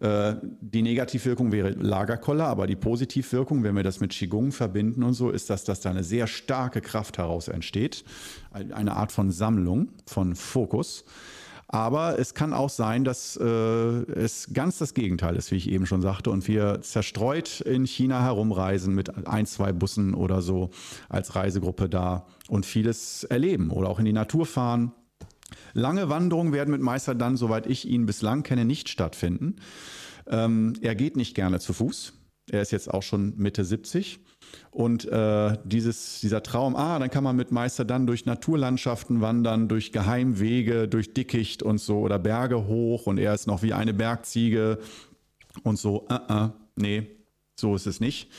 Äh, 0.00 0.34
die 0.60 0.82
Negativwirkung 0.82 1.52
wäre 1.52 1.70
Lagerkoller, 1.70 2.48
aber 2.48 2.66
die 2.66 2.74
Positivwirkung, 2.74 3.62
wenn 3.62 3.76
wir 3.76 3.84
das 3.84 4.00
mit 4.00 4.10
Qigong 4.10 4.50
verbinden 4.50 5.04
und 5.04 5.14
so, 5.14 5.30
ist, 5.30 5.50
dass, 5.50 5.62
dass 5.62 5.78
da 5.78 5.90
eine 5.90 6.02
sehr 6.02 6.26
starke 6.26 6.80
Kraft 6.80 7.18
heraus 7.18 7.46
entsteht. 7.46 8.02
Eine 8.50 8.96
Art 8.96 9.12
von 9.12 9.30
Sammlung, 9.30 9.90
von 10.04 10.34
Fokus. 10.34 11.04
Aber 11.72 12.18
es 12.18 12.34
kann 12.34 12.52
auch 12.52 12.68
sein, 12.68 13.04
dass 13.04 13.36
äh, 13.36 13.44
es 13.44 14.48
ganz 14.52 14.78
das 14.78 14.92
Gegenteil 14.92 15.36
ist, 15.36 15.52
wie 15.52 15.56
ich 15.56 15.70
eben 15.70 15.86
schon 15.86 16.02
sagte, 16.02 16.30
und 16.30 16.48
wir 16.48 16.82
zerstreut 16.82 17.60
in 17.60 17.86
China 17.86 18.24
herumreisen 18.24 18.92
mit 18.92 19.28
ein, 19.28 19.46
zwei 19.46 19.72
Bussen 19.72 20.14
oder 20.14 20.42
so 20.42 20.70
als 21.08 21.36
Reisegruppe 21.36 21.88
da 21.88 22.26
und 22.48 22.66
vieles 22.66 23.22
erleben 23.22 23.70
oder 23.70 23.88
auch 23.88 24.00
in 24.00 24.04
die 24.04 24.12
Natur 24.12 24.46
fahren. 24.46 24.90
Lange 25.72 26.08
Wanderungen 26.08 26.52
werden 26.52 26.72
mit 26.72 26.80
Meister 26.80 27.14
dann, 27.14 27.36
soweit 27.36 27.68
ich 27.68 27.86
ihn 27.86 28.04
bislang 28.04 28.42
kenne, 28.42 28.64
nicht 28.64 28.88
stattfinden. 28.88 29.54
Ähm, 30.26 30.72
er 30.80 30.96
geht 30.96 31.16
nicht 31.16 31.36
gerne 31.36 31.60
zu 31.60 31.72
Fuß. 31.72 32.14
Er 32.50 32.62
ist 32.62 32.72
jetzt 32.72 32.92
auch 32.92 33.02
schon 33.02 33.34
Mitte 33.36 33.64
70. 33.64 34.20
Und 34.72 35.04
äh, 35.06 35.56
dieses, 35.64 36.20
dieser 36.20 36.42
Traum, 36.42 36.74
ah, 36.74 36.98
dann 36.98 37.10
kann 37.10 37.24
man 37.24 37.36
mit 37.36 37.52
Meister 37.52 37.84
dann 37.84 38.06
durch 38.06 38.26
Naturlandschaften 38.26 39.20
wandern, 39.20 39.68
durch 39.68 39.92
Geheimwege, 39.92 40.88
durch 40.88 41.14
Dickicht 41.14 41.62
und 41.62 41.78
so 41.78 42.00
oder 42.00 42.18
Berge 42.18 42.66
hoch 42.66 43.06
und 43.06 43.18
er 43.18 43.34
ist 43.34 43.46
noch 43.46 43.62
wie 43.62 43.72
eine 43.72 43.94
Bergziege 43.94 44.78
und 45.62 45.78
so, 45.78 46.02
uh 46.02 46.14
-uh, 46.14 46.52
nee, 46.76 47.06
so 47.56 47.74
ist 47.74 47.86
es 47.86 48.00
nicht. 48.00 48.30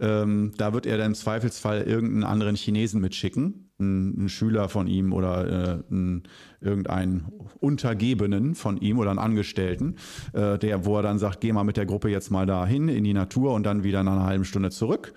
Ähm, 0.00 0.52
da 0.56 0.72
wird 0.72 0.86
er 0.86 0.98
dann 0.98 1.08
im 1.08 1.14
Zweifelsfall 1.14 1.82
irgendeinen 1.82 2.24
anderen 2.24 2.56
Chinesen 2.56 3.00
mitschicken, 3.00 3.67
einen, 3.78 4.28
Schüler 4.28 4.68
von 4.68 4.86
ihm 4.86 5.12
oder 5.12 5.46
äh, 5.46 5.92
einen, 5.92 6.22
irgendeinen 6.60 7.32
Untergebenen 7.60 8.54
von 8.54 8.76
ihm 8.78 8.98
oder 8.98 9.10
einen 9.10 9.18
Angestellten, 9.18 9.96
äh, 10.32 10.58
der, 10.58 10.84
wo 10.84 10.96
er 10.96 11.02
dann 11.02 11.18
sagt, 11.18 11.40
geh 11.40 11.52
mal 11.52 11.64
mit 11.64 11.76
der 11.76 11.86
Gruppe 11.86 12.08
jetzt 12.08 12.30
mal 12.30 12.46
dahin 12.46 12.88
in 12.88 13.04
die 13.04 13.14
Natur 13.14 13.54
und 13.54 13.64
dann 13.64 13.84
wieder 13.84 14.02
nach 14.02 14.12
einer 14.12 14.24
halben 14.24 14.44
Stunde 14.44 14.70
zurück. 14.70 15.14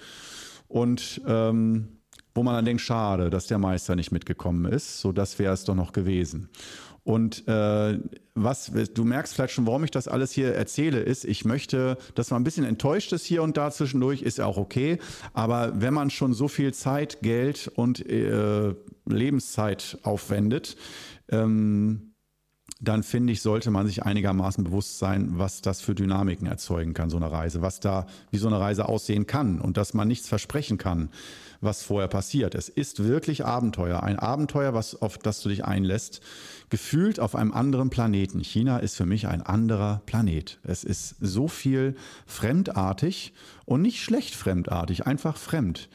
Und 0.68 1.22
ähm, 1.28 2.02
wo 2.34 2.44
man 2.44 2.56
dann 2.56 2.66
denkt, 2.66 2.82
schade, 2.82 3.30
dass 3.30 3.48
der 3.48 3.58
Meister 3.58 3.96
nicht 3.96 4.12
mitgekommen 4.12 4.72
ist, 4.72 5.02
so 5.02 5.12
das 5.12 5.38
wäre 5.38 5.54
es 5.54 5.66
doch 5.66 5.76
noch 5.76 5.92
gewesen. 5.92 6.50
Und 7.04 7.48
äh, 7.48 8.00
was 8.36 8.72
du 8.94 9.04
merkst 9.04 9.34
vielleicht 9.34 9.54
schon, 9.54 9.66
warum 9.66 9.84
ich 9.84 9.92
das 9.92 10.08
alles 10.08 10.32
hier 10.32 10.54
erzähle, 10.54 11.00
ist, 11.00 11.26
ich 11.26 11.46
möchte, 11.46 11.98
dass 12.16 12.30
man 12.30 12.42
ein 12.42 12.44
bisschen 12.44 12.66
enttäuscht 12.66 13.12
ist 13.12 13.26
hier 13.26 13.42
und 13.42 13.58
da 13.58 13.72
zwischendurch, 13.72 14.22
ist 14.22 14.40
auch 14.40 14.58
okay. 14.58 15.00
Aber 15.34 15.82
wenn 15.82 15.94
man 15.94 16.10
schon 16.12 16.34
so 16.34 16.48
viel 16.48 16.74
Zeit, 16.74 17.22
Geld 17.22 17.72
und 17.74 18.08
äh, 18.08 18.76
Lebenszeit 19.06 19.98
aufwendet, 20.04 20.78
ähm, 21.30 22.12
dann 22.80 23.04
finde 23.04 23.34
ich, 23.34 23.42
sollte 23.42 23.70
man 23.70 23.86
sich 23.86 24.04
einigermaßen 24.04 24.64
bewusst 24.64 24.98
sein, 24.98 25.38
was 25.38 25.62
das 25.62 25.82
für 25.82 25.94
Dynamiken 25.94 26.48
erzeugen 26.48 26.94
kann, 26.94 27.12
so 27.12 27.18
eine 27.18 27.32
Reise, 27.32 27.62
was 27.62 27.80
da, 27.80 28.08
wie 28.32 28.38
so 28.38 28.48
eine 28.48 28.60
Reise 28.60 28.90
aussehen 28.90 29.28
kann 29.28 29.62
und 29.62 29.78
dass 29.78 29.94
man 29.94 30.08
nichts 30.08 30.28
versprechen 30.28 30.80
kann, 30.80 31.10
was 31.62 31.84
vorher 31.84 32.08
passiert. 32.08 32.56
Es 32.56 32.68
ist 32.68 33.04
wirklich 33.04 33.46
Abenteuer, 33.46 34.04
ein 34.04 34.20
Abenteuer, 34.20 34.74
was, 34.74 35.02
auf 35.02 35.18
das 35.18 35.42
du 35.42 35.50
dich 35.50 35.64
einlässt, 35.64 36.22
gefühlt 36.70 37.20
auf 37.20 37.36
einem 37.36 37.54
anderen 37.54 37.90
Planeten. 37.90 38.40
China 38.44 38.78
ist 38.80 38.96
für 38.96 39.06
mich 39.06 39.28
ein 39.28 39.42
anderer 39.42 40.02
Planet. 40.06 40.60
Es 40.64 40.84
ist 40.84 41.16
so 41.20 41.48
viel 41.48 41.96
fremdartig 42.26 43.34
und 43.66 43.82
nicht 43.82 44.02
schlecht 44.02 44.36
fremdartig, 44.36 45.06
einfach 45.06 45.38
fremd. 45.38 45.88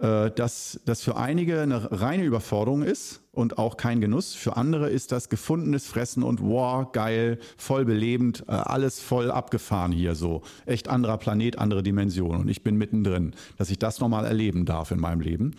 Äh, 0.00 0.32
dass 0.32 0.80
das 0.86 1.02
für 1.02 1.16
einige 1.16 1.60
eine 1.60 1.92
reine 1.92 2.24
Überforderung 2.24 2.82
ist 2.82 3.20
und 3.30 3.58
auch 3.58 3.76
kein 3.76 4.00
Genuss. 4.00 4.34
Für 4.34 4.56
andere 4.56 4.90
ist 4.90 5.12
das 5.12 5.28
gefundenes 5.28 5.86
Fressen 5.86 6.24
und 6.24 6.42
wow, 6.42 6.90
geil, 6.90 7.38
voll 7.56 7.84
belebend, 7.84 8.44
äh, 8.48 8.52
alles 8.52 8.98
voll 8.98 9.30
abgefahren 9.30 9.92
hier 9.92 10.16
so. 10.16 10.42
Echt 10.66 10.88
anderer 10.88 11.16
Planet, 11.16 11.58
andere 11.58 11.84
Dimension. 11.84 12.40
Und 12.40 12.48
ich 12.48 12.64
bin 12.64 12.76
mittendrin, 12.76 13.34
dass 13.56 13.70
ich 13.70 13.78
das 13.78 14.00
nochmal 14.00 14.24
erleben 14.24 14.64
darf 14.66 14.90
in 14.90 14.98
meinem 14.98 15.20
Leben. 15.20 15.54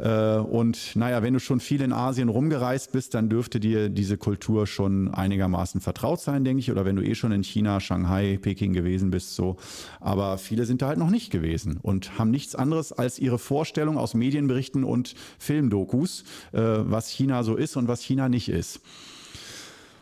Äh, 0.00 0.38
und 0.38 0.96
naja, 0.96 1.22
wenn 1.22 1.34
du 1.34 1.40
schon 1.40 1.60
viel 1.60 1.82
in 1.82 1.92
Asien 1.92 2.28
rumgereist 2.28 2.92
bist, 2.92 3.14
dann 3.14 3.28
dürfte 3.28 3.60
dir 3.60 3.88
diese 3.88 4.16
Kultur 4.16 4.66
schon 4.66 5.12
einigermaßen 5.12 5.80
vertraut 5.80 6.20
sein, 6.20 6.44
denke 6.44 6.60
ich. 6.60 6.70
Oder 6.70 6.84
wenn 6.84 6.96
du 6.96 7.02
eh 7.02 7.14
schon 7.14 7.32
in 7.32 7.44
China, 7.44 7.80
Shanghai, 7.80 8.38
Peking 8.40 8.72
gewesen 8.72 9.10
bist, 9.10 9.34
so. 9.34 9.56
Aber 10.00 10.38
viele 10.38 10.64
sind 10.64 10.82
da 10.82 10.88
halt 10.88 10.98
noch 10.98 11.10
nicht 11.10 11.30
gewesen 11.30 11.78
und 11.82 12.18
haben 12.18 12.30
nichts 12.30 12.54
anderes 12.54 12.92
als 12.92 13.18
ihre 13.18 13.38
Vorstellung 13.38 13.98
aus 13.98 14.14
Medienberichten 14.14 14.84
und 14.84 15.14
Filmdokus, 15.38 16.24
äh, 16.52 16.60
was 16.60 17.08
China 17.08 17.42
so 17.42 17.56
ist 17.56 17.76
und 17.76 17.88
was 17.88 18.02
China 18.02 18.28
nicht 18.28 18.48
ist. 18.48 18.80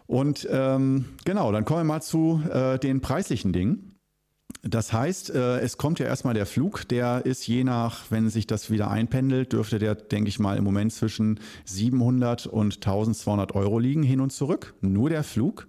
Und 0.06 0.48
ähm, 0.50 1.04
genau, 1.24 1.52
dann 1.52 1.64
kommen 1.64 1.80
wir 1.80 1.84
mal 1.84 2.00
zu 2.00 2.40
äh, 2.50 2.78
den 2.78 3.00
preislichen 3.02 3.52
Dingen. 3.52 3.88
Das 4.62 4.92
heißt, 4.92 5.30
äh, 5.30 5.61
es 5.61 5.78
kommt 5.78 5.98
ja 5.98 6.06
erstmal 6.06 6.34
der 6.34 6.46
Flug, 6.46 6.88
der 6.88 7.24
ist 7.24 7.46
je 7.46 7.64
nach, 7.64 8.11
wenn 8.11 8.28
sich 8.28 8.46
das 8.46 8.70
wieder 8.70 8.90
einpendelt, 8.90 9.52
dürfte 9.52 9.78
der, 9.78 9.94
denke 9.94 10.28
ich 10.28 10.38
mal, 10.38 10.56
im 10.56 10.64
Moment 10.64 10.92
zwischen 10.92 11.40
700 11.64 12.46
und 12.46 12.76
1200 12.76 13.54
Euro 13.54 13.78
liegen, 13.78 14.02
hin 14.02 14.20
und 14.20 14.32
zurück. 14.32 14.74
Nur 14.80 15.11
der 15.11 15.22
Flug. 15.22 15.68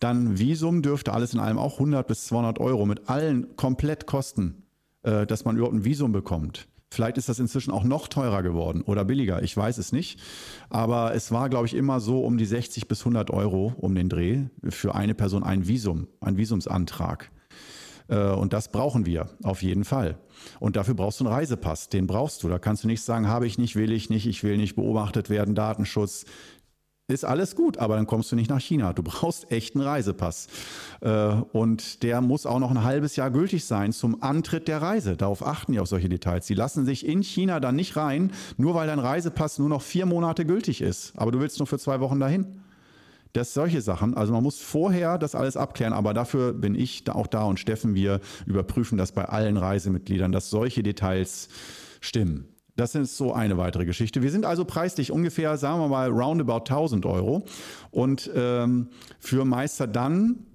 Dann 0.00 0.38
Visum 0.38 0.82
dürfte 0.82 1.12
alles 1.12 1.32
in 1.32 1.40
allem 1.40 1.58
auch 1.58 1.74
100 1.74 2.06
bis 2.06 2.26
200 2.26 2.58
Euro 2.60 2.84
mit 2.84 3.08
allen 3.08 3.56
Komplettkosten, 3.56 4.62
äh, 5.02 5.26
dass 5.26 5.44
man 5.44 5.56
überhaupt 5.56 5.74
ein 5.74 5.84
Visum 5.84 6.12
bekommt. 6.12 6.68
Vielleicht 6.90 7.18
ist 7.18 7.28
das 7.28 7.38
inzwischen 7.38 7.72
auch 7.72 7.84
noch 7.84 8.06
teurer 8.06 8.42
geworden 8.42 8.82
oder 8.82 9.04
billiger, 9.04 9.42
ich 9.42 9.56
weiß 9.56 9.78
es 9.78 9.92
nicht. 9.92 10.20
Aber 10.68 11.14
es 11.14 11.32
war, 11.32 11.48
glaube 11.48 11.66
ich, 11.66 11.74
immer 11.74 12.00
so 12.00 12.22
um 12.22 12.38
die 12.38 12.46
60 12.46 12.86
bis 12.86 13.00
100 13.00 13.30
Euro 13.30 13.74
um 13.78 13.94
den 13.94 14.08
Dreh 14.08 14.44
für 14.68 14.94
eine 14.94 15.14
Person 15.14 15.42
ein 15.42 15.66
Visum, 15.66 16.06
ein 16.20 16.36
Visumsantrag. 16.36 17.30
Äh, 18.08 18.30
und 18.30 18.52
das 18.52 18.68
brauchen 18.68 19.06
wir 19.06 19.26
auf 19.42 19.62
jeden 19.62 19.84
Fall. 19.84 20.18
Und 20.60 20.76
dafür 20.76 20.94
brauchst 20.94 21.20
du 21.20 21.24
einen 21.24 21.34
Reisepass. 21.34 21.88
Den 21.88 22.06
brauchst 22.06 22.42
du. 22.42 22.48
Da 22.48 22.58
kannst 22.58 22.84
du 22.84 22.88
nicht 22.88 23.02
sagen, 23.02 23.28
habe 23.28 23.46
ich 23.46 23.58
nicht, 23.58 23.76
will 23.76 23.92
ich 23.92 24.10
nicht, 24.10 24.26
ich 24.26 24.42
will 24.44 24.56
nicht 24.56 24.76
beobachtet 24.76 25.30
werden, 25.30 25.54
Datenschutz. 25.54 26.24
Ist 27.08 27.24
alles 27.24 27.54
gut, 27.54 27.78
aber 27.78 27.94
dann 27.94 28.08
kommst 28.08 28.32
du 28.32 28.36
nicht 28.36 28.50
nach 28.50 28.60
China. 28.60 28.92
Du 28.92 29.02
brauchst 29.04 29.52
echt 29.52 29.76
einen 29.76 29.84
Reisepass. 29.84 30.48
Äh, 31.00 31.34
und 31.52 32.02
der 32.02 32.20
muss 32.20 32.46
auch 32.46 32.58
noch 32.58 32.70
ein 32.70 32.82
halbes 32.82 33.14
Jahr 33.14 33.30
gültig 33.30 33.64
sein 33.64 33.92
zum 33.92 34.22
Antritt 34.22 34.66
der 34.66 34.82
Reise. 34.82 35.16
Darauf 35.16 35.46
achten 35.46 35.72
die 35.72 35.78
auf 35.78 35.86
solche 35.86 36.08
Details. 36.08 36.46
Sie 36.46 36.54
lassen 36.54 36.84
sich 36.84 37.06
in 37.06 37.22
China 37.22 37.60
dann 37.60 37.76
nicht 37.76 37.96
rein, 37.96 38.32
nur 38.56 38.74
weil 38.74 38.88
dein 38.88 38.98
Reisepass 38.98 39.58
nur 39.60 39.68
noch 39.68 39.82
vier 39.82 40.04
Monate 40.04 40.44
gültig 40.44 40.80
ist. 40.80 41.12
Aber 41.16 41.30
du 41.30 41.38
willst 41.38 41.60
nur 41.60 41.68
für 41.68 41.78
zwei 41.78 42.00
Wochen 42.00 42.18
dahin. 42.18 42.60
Das 43.36 43.52
solche 43.52 43.82
Sachen. 43.82 44.14
Also 44.14 44.32
man 44.32 44.42
muss 44.42 44.62
vorher 44.62 45.18
das 45.18 45.34
alles 45.34 45.58
abklären, 45.58 45.92
aber 45.92 46.14
dafür 46.14 46.54
bin 46.54 46.74
ich 46.74 47.04
da 47.04 47.12
auch 47.12 47.26
da 47.26 47.44
und 47.44 47.60
Steffen, 47.60 47.94
wir 47.94 48.20
überprüfen 48.46 48.96
das 48.96 49.12
bei 49.12 49.26
allen 49.26 49.58
Reisemitgliedern, 49.58 50.32
dass 50.32 50.48
solche 50.48 50.82
Details 50.82 51.50
stimmen. 52.00 52.48
Das 52.76 52.94
ist 52.94 53.18
so 53.18 53.34
eine 53.34 53.58
weitere 53.58 53.84
Geschichte. 53.84 54.22
Wir 54.22 54.30
sind 54.30 54.46
also 54.46 54.64
preislich 54.64 55.12
ungefähr, 55.12 55.58
sagen 55.58 55.80
wir 55.80 55.88
mal, 55.88 56.08
roundabout 56.08 56.60
1000 56.60 57.04
Euro. 57.04 57.44
Und 57.90 58.30
ähm, 58.34 58.88
für 59.18 59.44
Meister 59.44 59.86
dann 59.86 60.46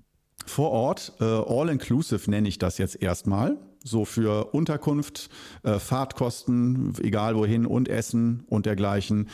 vor 0.47 0.71
Ort, 0.71 1.13
äh, 1.19 1.23
all-inclusive 1.23 2.31
nenne 2.31 2.47
ich 2.47 2.57
das 2.57 2.79
jetzt 2.79 2.99
erstmal 2.99 3.57
so 3.83 4.05
für 4.05 4.53
Unterkunft, 4.53 5.29
äh, 5.63 5.79
Fahrtkosten, 5.79 6.93
egal 7.01 7.35
wohin 7.35 7.65
und 7.65 7.89
Essen 7.89 8.43
und 8.47 8.65
dergleichen, 8.65 9.29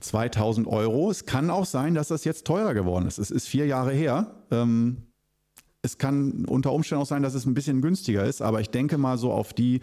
2000 0.00 0.66
Euro. 0.66 1.10
Es 1.10 1.26
kann 1.26 1.50
auch 1.50 1.66
sein, 1.66 1.94
dass 1.94 2.08
das 2.08 2.24
jetzt 2.24 2.46
teurer 2.46 2.74
geworden 2.74 3.06
ist. 3.06 3.18
Es 3.18 3.30
ist 3.30 3.48
vier 3.48 3.66
Jahre 3.66 3.92
her. 3.92 4.34
Ähm, 4.50 5.11
es 5.84 5.98
kann 5.98 6.44
unter 6.44 6.72
Umständen 6.72 7.02
auch 7.02 7.08
sein, 7.08 7.24
dass 7.24 7.34
es 7.34 7.44
ein 7.44 7.54
bisschen 7.54 7.82
günstiger 7.82 8.24
ist, 8.24 8.40
aber 8.40 8.60
ich 8.60 8.70
denke 8.70 8.98
mal 8.98 9.18
so 9.18 9.32
auf 9.32 9.52
die 9.52 9.80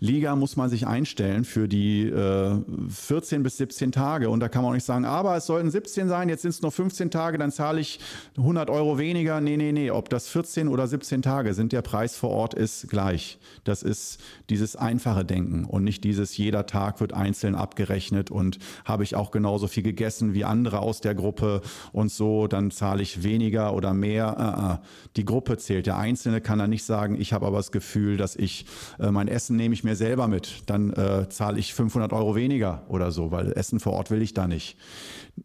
Liga 0.00 0.34
muss 0.34 0.56
man 0.56 0.70
sich 0.70 0.86
einstellen 0.86 1.44
für 1.44 1.68
die 1.68 2.08
äh, 2.08 2.56
14 2.88 3.42
bis 3.42 3.58
17 3.58 3.92
Tage 3.92 4.30
und 4.30 4.40
da 4.40 4.48
kann 4.48 4.62
man 4.62 4.70
auch 4.70 4.74
nicht 4.74 4.86
sagen, 4.86 5.04
aber 5.04 5.36
es 5.36 5.44
sollten 5.44 5.70
17 5.70 6.08
sein, 6.08 6.30
jetzt 6.30 6.40
sind 6.40 6.52
es 6.52 6.62
nur 6.62 6.72
15 6.72 7.10
Tage, 7.10 7.36
dann 7.36 7.52
zahle 7.52 7.82
ich 7.82 8.00
100 8.38 8.70
Euro 8.70 8.96
weniger. 8.96 9.42
Nee, 9.42 9.58
nee, 9.58 9.72
nee, 9.72 9.90
ob 9.90 10.08
das 10.08 10.26
14 10.28 10.68
oder 10.68 10.86
17 10.86 11.20
Tage 11.20 11.52
sind, 11.52 11.72
der 11.72 11.82
Preis 11.82 12.16
vor 12.16 12.30
Ort 12.30 12.54
ist 12.54 12.88
gleich. 12.88 13.38
Das 13.64 13.82
ist 13.82 14.20
dieses 14.48 14.74
einfache 14.74 15.26
Denken 15.26 15.66
und 15.66 15.84
nicht 15.84 16.02
dieses, 16.02 16.34
jeder 16.34 16.64
Tag 16.64 16.98
wird 16.98 17.12
einzeln 17.12 17.56
abgerechnet 17.56 18.30
und 18.30 18.58
habe 18.86 19.04
ich 19.04 19.16
auch 19.16 19.30
genauso 19.30 19.66
viel 19.66 19.82
gegessen 19.82 20.32
wie 20.32 20.46
andere 20.46 20.78
aus 20.78 21.02
der 21.02 21.14
Gruppe 21.14 21.60
und 21.92 22.10
so, 22.10 22.46
dann 22.46 22.70
zahle 22.70 23.02
ich 23.02 23.22
weniger 23.22 23.74
oder 23.74 23.92
mehr. 23.92 24.36
Uh, 24.38 24.62
uh. 24.62 24.86
Die 25.16 25.26
Gruppe 25.26 25.41
Gruppe 25.42 25.58
zählt. 25.58 25.86
Der 25.86 25.98
Einzelne 25.98 26.40
kann 26.40 26.60
dann 26.60 26.70
nicht 26.70 26.84
sagen, 26.84 27.20
ich 27.20 27.32
habe 27.32 27.46
aber 27.46 27.56
das 27.56 27.72
Gefühl, 27.72 28.16
dass 28.16 28.36
ich 28.36 28.64
äh, 29.00 29.10
mein 29.10 29.26
Essen 29.26 29.56
nehme 29.56 29.74
ich 29.74 29.82
mir 29.82 29.96
selber 29.96 30.28
mit. 30.28 30.62
Dann 30.66 30.92
äh, 30.92 31.28
zahle 31.30 31.58
ich 31.58 31.74
500 31.74 32.12
Euro 32.12 32.36
weniger 32.36 32.84
oder 32.88 33.10
so, 33.10 33.32
weil 33.32 33.52
Essen 33.52 33.80
vor 33.80 33.94
Ort 33.94 34.12
will 34.12 34.22
ich 34.22 34.34
da 34.34 34.46
nicht. 34.46 34.76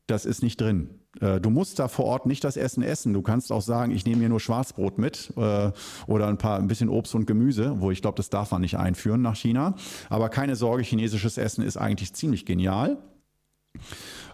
Das 0.06 0.26
ist 0.26 0.44
nicht 0.44 0.62
drin. 0.62 0.92
Äh, 1.20 1.42
du 1.42 1.50
musst 1.50 1.80
da 1.80 1.88
vor 1.88 2.06
Ort 2.06 2.28
nicht 2.28 2.44
das 2.44 2.58
Essen 2.58 2.84
essen. 2.84 3.12
Du 3.12 3.24
kannst 3.24 3.52
auch 3.52 3.64
sagen, 3.64 3.92
ich 3.92 4.06
nehme 4.06 4.22
mir 4.22 4.30
nur 4.30 4.40
Schwarzbrot 4.40 5.00
mit 5.00 5.34
äh, 5.36 5.72
oder 6.06 6.28
ein 6.28 6.38
paar 6.38 6.60
ein 6.60 6.68
bisschen 6.68 6.90
Obst 6.90 7.16
und 7.16 7.26
Gemüse, 7.26 7.78
wo 7.80 7.90
ich 7.90 8.04
glaube, 8.04 8.18
das 8.18 8.30
darf 8.30 8.52
man 8.52 8.62
nicht 8.62 8.78
einführen 8.78 9.24
nach 9.24 9.36
China. 9.36 9.74
Aber 10.10 10.30
keine 10.30 10.56
Sorge, 10.56 10.84
chinesisches 10.84 11.40
Essen 11.40 11.64
ist 11.64 11.78
eigentlich 11.78 12.14
ziemlich 12.14 12.46
genial. 12.46 12.98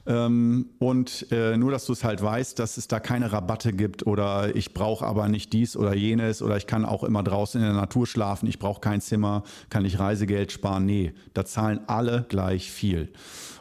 Ähm, 0.06 0.72
und 0.80 1.28
äh, 1.32 1.56
nur, 1.56 1.72
dass 1.72 1.86
du 1.86 1.94
es 1.94 2.04
halt 2.04 2.22
weißt, 2.22 2.60
dass 2.60 2.78
es 2.78 2.88
da 2.88 3.00
keine 3.00 3.32
Rabatte 3.32 3.72
gibt 3.72 4.06
oder 4.06 4.54
ich 4.56 4.74
brauche 4.74 5.06
aber 5.06 5.30
nicht 5.30 5.54
dies 5.54 5.78
oder 5.78 5.94
jenes 5.96 6.42
oder 6.42 6.58
ich 6.58 6.68
kann 6.68 6.84
auch 6.84 7.04
immer 7.04 7.24
draußen 7.24 7.62
in 7.62 7.66
der 7.66 7.76
Natur 7.76 8.06
schlafen, 8.06 8.48
ich 8.48 8.60
brauche 8.60 8.82
kein 8.82 9.00
Zimmer, 9.00 9.44
kann 9.70 9.86
ich 9.86 10.00
Reisegeld 10.00 10.52
sparen. 10.52 10.86
Nee, 10.86 11.14
da 11.34 11.46
zahlen 11.46 11.80
alle 11.88 12.26
gleich 12.28 12.70
viel. 12.70 13.14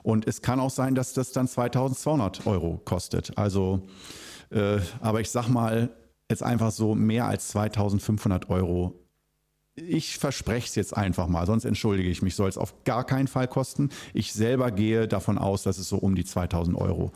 Und 0.02 0.26
es 0.26 0.42
kann 0.42 0.58
auch 0.58 0.70
sein, 0.70 0.96
dass 0.96 1.12
das 1.12 1.30
dann 1.30 1.46
2200 1.46 2.46
Euro 2.46 2.80
kostet. 2.84 3.38
Also, 3.38 3.86
äh, 4.50 4.78
aber 5.00 5.20
ich 5.20 5.30
sag 5.30 5.48
mal, 5.48 5.90
jetzt 6.28 6.42
einfach 6.42 6.72
so 6.72 6.96
mehr 6.96 7.26
als 7.26 7.48
2500 7.48 8.50
Euro 8.50 9.01
ich 9.74 10.18
verspreche 10.18 10.66
es 10.66 10.74
jetzt 10.74 10.94
einfach 10.94 11.28
mal, 11.28 11.46
sonst 11.46 11.64
entschuldige 11.64 12.10
ich 12.10 12.20
mich, 12.20 12.34
soll 12.34 12.48
es 12.48 12.58
auf 12.58 12.84
gar 12.84 13.04
keinen 13.04 13.26
Fall 13.26 13.48
kosten. 13.48 13.88
Ich 14.12 14.34
selber 14.34 14.70
gehe 14.70 15.08
davon 15.08 15.38
aus, 15.38 15.62
dass 15.62 15.78
es 15.78 15.88
so 15.88 15.96
um 15.96 16.14
die 16.14 16.26
2000 16.26 16.76
Euro 16.76 17.10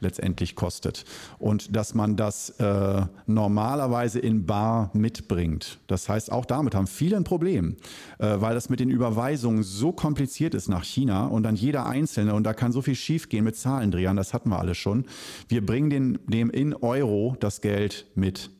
letztendlich 0.00 0.54
kostet. 0.54 1.04
Und 1.38 1.74
dass 1.74 1.94
man 1.94 2.16
das 2.16 2.50
äh, 2.60 3.06
normalerweise 3.26 4.18
in 4.18 4.44
Bar 4.44 4.90
mitbringt. 4.92 5.78
Das 5.86 6.06
heißt, 6.10 6.30
auch 6.30 6.44
damit 6.44 6.74
haben 6.74 6.86
viele 6.86 7.16
ein 7.16 7.24
Problem, 7.24 7.76
äh, 8.18 8.40
weil 8.40 8.54
das 8.54 8.68
mit 8.68 8.80
den 8.80 8.90
Überweisungen 8.90 9.62
so 9.62 9.92
kompliziert 9.92 10.54
ist 10.54 10.68
nach 10.68 10.84
China 10.84 11.26
und 11.26 11.44
dann 11.44 11.56
jeder 11.56 11.86
Einzelne 11.86 12.34
und 12.34 12.44
da 12.44 12.52
kann 12.52 12.72
so 12.72 12.82
viel 12.82 12.94
schiefgehen 12.94 13.44
mit 13.44 13.56
Zahlendrehern, 13.56 14.16
das 14.16 14.34
hatten 14.34 14.50
wir 14.50 14.58
alle 14.58 14.74
schon. 14.74 15.06
Wir 15.48 15.64
bringen 15.64 15.88
den, 15.88 16.18
dem 16.26 16.50
in 16.50 16.74
Euro 16.74 17.36
das 17.40 17.62
Geld 17.62 18.06
mit. 18.14 18.50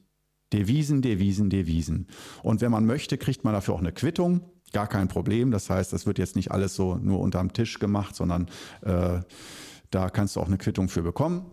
Devisen, 0.52 1.02
Devisen, 1.02 1.50
Devisen. 1.50 2.06
Und 2.42 2.60
wenn 2.60 2.70
man 2.70 2.86
möchte, 2.86 3.18
kriegt 3.18 3.44
man 3.44 3.54
dafür 3.54 3.74
auch 3.74 3.80
eine 3.80 3.92
Quittung. 3.92 4.42
Gar 4.72 4.86
kein 4.86 5.08
Problem. 5.08 5.50
Das 5.50 5.68
heißt, 5.68 5.92
das 5.92 6.06
wird 6.06 6.18
jetzt 6.18 6.36
nicht 6.36 6.50
alles 6.50 6.74
so 6.74 6.96
nur 6.96 7.20
unterm 7.20 7.52
Tisch 7.52 7.78
gemacht, 7.78 8.14
sondern 8.14 8.48
äh, 8.82 9.20
da 9.90 10.10
kannst 10.10 10.36
du 10.36 10.40
auch 10.40 10.46
eine 10.46 10.58
Quittung 10.58 10.88
für 10.88 11.02
bekommen. 11.02 11.44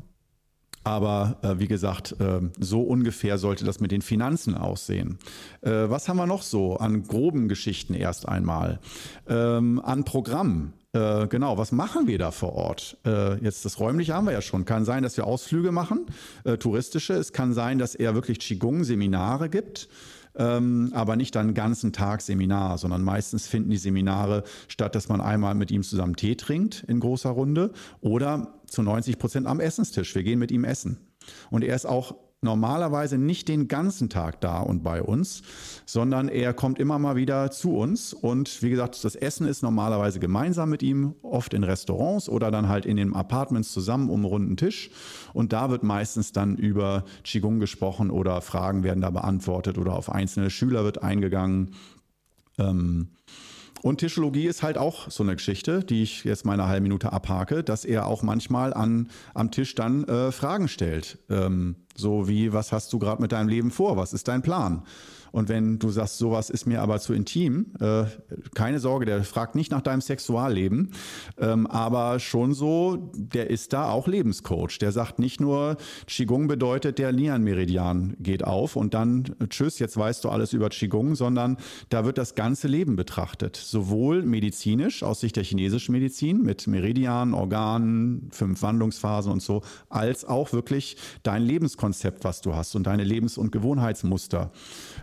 Aber 0.83 1.37
äh, 1.41 1.59
wie 1.59 1.67
gesagt, 1.67 2.15
äh, 2.19 2.41
so 2.57 2.81
ungefähr 2.81 3.37
sollte 3.37 3.65
das 3.65 3.81
mit 3.81 3.91
den 3.91 4.01
Finanzen 4.01 4.55
aussehen. 4.55 5.19
Äh, 5.61 5.71
was 5.71 6.07
haben 6.07 6.17
wir 6.17 6.25
noch 6.25 6.41
so 6.41 6.77
an 6.77 7.03
groben 7.03 7.49
Geschichten 7.49 7.93
erst 7.93 8.27
einmal? 8.27 8.79
Ähm, 9.27 9.81
an 9.83 10.05
Programmen. 10.05 10.73
Äh, 10.91 11.27
genau, 11.27 11.57
was 11.57 11.71
machen 11.71 12.07
wir 12.07 12.17
da 12.17 12.31
vor 12.31 12.53
Ort? 12.53 12.97
Äh, 13.05 13.35
jetzt 13.43 13.63
das 13.63 13.79
Räumliche 13.79 14.15
haben 14.15 14.25
wir 14.25 14.33
ja 14.33 14.41
schon. 14.41 14.65
Kann 14.65 14.85
sein, 14.85 15.03
dass 15.03 15.17
wir 15.17 15.27
Ausflüge 15.27 15.71
machen, 15.71 16.07
äh, 16.45 16.57
touristische. 16.57 17.13
Es 17.13 17.31
kann 17.31 17.53
sein, 17.53 17.77
dass 17.77 17.93
er 17.93 18.15
wirklich 18.15 18.39
Qigong-Seminare 18.39 19.49
gibt. 19.49 19.87
Ähm, 20.35 20.91
aber 20.93 21.15
nicht 21.15 21.35
dann 21.35 21.53
ganzen 21.53 21.91
Tag 21.91 22.21
Seminar, 22.21 22.77
sondern 22.77 23.03
meistens 23.03 23.47
finden 23.47 23.71
die 23.71 23.77
Seminare 23.77 24.43
statt, 24.67 24.95
dass 24.95 25.09
man 25.09 25.21
einmal 25.21 25.55
mit 25.55 25.69
ihm 25.69 25.83
zusammen 25.83 26.15
Tee 26.15 26.35
trinkt 26.35 26.85
in 26.87 26.99
großer 26.99 27.29
Runde 27.29 27.71
oder 27.99 28.53
zu 28.65 28.81
90 28.81 29.17
Prozent 29.17 29.47
am 29.47 29.59
Essenstisch. 29.59 30.13
Wir 30.15 30.23
gehen 30.23 30.39
mit 30.39 30.51
ihm 30.51 30.63
essen. 30.63 30.97
Und 31.49 31.63
er 31.63 31.75
ist 31.75 31.85
auch 31.85 32.15
normalerweise 32.41 33.17
nicht 33.17 33.47
den 33.49 33.67
ganzen 33.67 34.09
Tag 34.09 34.39
da 34.39 34.59
und 34.59 34.81
bei 34.81 35.01
uns, 35.01 35.41
sondern 35.85 36.29
er 36.29 36.53
kommt 36.53 36.79
immer 36.79 36.97
mal 36.97 37.15
wieder 37.15 37.51
zu 37.51 37.75
uns. 37.75 38.13
Und 38.13 38.61
wie 38.63 38.69
gesagt, 38.69 39.03
das 39.03 39.15
Essen 39.15 39.45
ist 39.45 39.61
normalerweise 39.61 40.19
gemeinsam 40.19 40.69
mit 40.69 40.81
ihm, 40.81 41.15
oft 41.21 41.53
in 41.53 41.63
Restaurants 41.63 42.29
oder 42.29 42.49
dann 42.49 42.69
halt 42.69 42.85
in 42.85 42.95
den 42.95 43.13
Apartments 43.13 43.73
zusammen 43.73 44.09
um 44.09 44.21
einen 44.21 44.25
runden 44.25 44.57
Tisch. 44.57 44.89
Und 45.33 45.51
da 45.51 45.69
wird 45.69 45.83
meistens 45.83 46.31
dann 46.31 46.55
über 46.55 47.03
Qigong 47.23 47.59
gesprochen 47.59 48.09
oder 48.09 48.41
Fragen 48.41 48.83
werden 48.83 49.01
da 49.01 49.09
beantwortet 49.09 49.77
oder 49.77 49.93
auf 49.93 50.09
einzelne 50.09 50.49
Schüler 50.49 50.85
wird 50.85 51.03
eingegangen. 51.03 51.75
Ähm, 52.57 53.09
und 53.81 53.99
Tischologie 53.99 54.45
ist 54.45 54.61
halt 54.61 54.77
auch 54.77 55.09
so 55.09 55.23
eine 55.23 55.35
Geschichte, 55.35 55.83
die 55.83 56.03
ich 56.03 56.25
jetzt 56.25 56.45
mal 56.45 56.53
eine 56.53 56.67
halbe 56.67 56.83
Minute 56.83 57.13
abhake, 57.13 57.63
dass 57.63 57.85
er 57.85 58.07
auch 58.07 58.23
manchmal 58.23 58.73
an, 58.73 59.09
am 59.33 59.51
Tisch 59.51 59.73
dann 59.75 60.03
äh, 60.03 60.31
Fragen 60.31 60.67
stellt. 60.67 61.17
Ähm, 61.29 61.75
so 61.99 62.27
wie, 62.27 62.53
was 62.53 62.71
hast 62.71 62.91
du 62.93 62.99
gerade 62.99 63.21
mit 63.21 63.31
deinem 63.31 63.49
Leben 63.49 63.71
vor? 63.71 63.97
Was 63.97 64.13
ist 64.13 64.27
dein 64.27 64.41
Plan? 64.41 64.83
Und 65.31 65.49
wenn 65.49 65.79
du 65.79 65.89
sagst, 65.89 66.17
sowas 66.17 66.49
ist 66.49 66.65
mir 66.65 66.81
aber 66.81 66.99
zu 66.99 67.13
intim, 67.13 67.67
äh, 67.79 68.05
keine 68.55 68.79
Sorge, 68.79 69.05
der 69.05 69.23
fragt 69.23 69.55
nicht 69.55 69.71
nach 69.71 69.81
deinem 69.81 70.01
Sexualleben, 70.01 70.91
ähm, 71.37 71.67
aber 71.67 72.19
schon 72.19 72.53
so, 72.53 73.11
der 73.15 73.49
ist 73.49 73.73
da 73.73 73.89
auch 73.89 74.07
Lebenscoach. 74.07 74.79
Der 74.79 74.91
sagt 74.91 75.19
nicht 75.19 75.39
nur, 75.39 75.77
Qigong 76.07 76.47
bedeutet, 76.47 76.97
der 76.97 77.11
Lian-Meridian 77.11 78.15
geht 78.19 78.43
auf 78.43 78.75
und 78.75 78.93
dann 78.93 79.35
tschüss, 79.49 79.79
jetzt 79.79 79.97
weißt 79.97 80.23
du 80.23 80.29
alles 80.29 80.53
über 80.53 80.69
Qigong, 80.69 81.15
sondern 81.15 81.57
da 81.89 82.05
wird 82.05 82.17
das 82.17 82.35
ganze 82.35 82.67
Leben 82.67 82.95
betrachtet. 82.95 83.55
Sowohl 83.55 84.23
medizinisch 84.23 85.03
aus 85.03 85.19
Sicht 85.19 85.35
der 85.35 85.43
chinesischen 85.43 85.91
Medizin 85.91 86.41
mit 86.41 86.67
Meridian, 86.67 87.33
Organen, 87.33 88.29
fünf 88.31 88.61
Wandlungsphasen 88.61 89.31
und 89.31 89.41
so, 89.41 89.61
als 89.89 90.25
auch 90.25 90.53
wirklich 90.53 90.97
dein 91.23 91.43
Lebenskonzept, 91.43 91.88
was 92.23 92.41
du 92.41 92.55
hast 92.55 92.75
und 92.75 92.87
deine 92.87 93.03
Lebens- 93.03 93.37
und 93.37 93.51
Gewohnheitsmuster. 93.51 94.51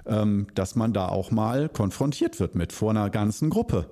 ähm, 0.07 0.46
dass 0.55 0.77
man 0.77 0.92
da 0.92 1.09
auch 1.09 1.31
mal 1.31 1.68
konfrontiert 1.68 2.40
wird 2.40 2.55
mit 2.55 2.72
vor 2.72 2.90
einer 2.90 3.11
ganzen 3.11 3.51
Gruppe. 3.51 3.90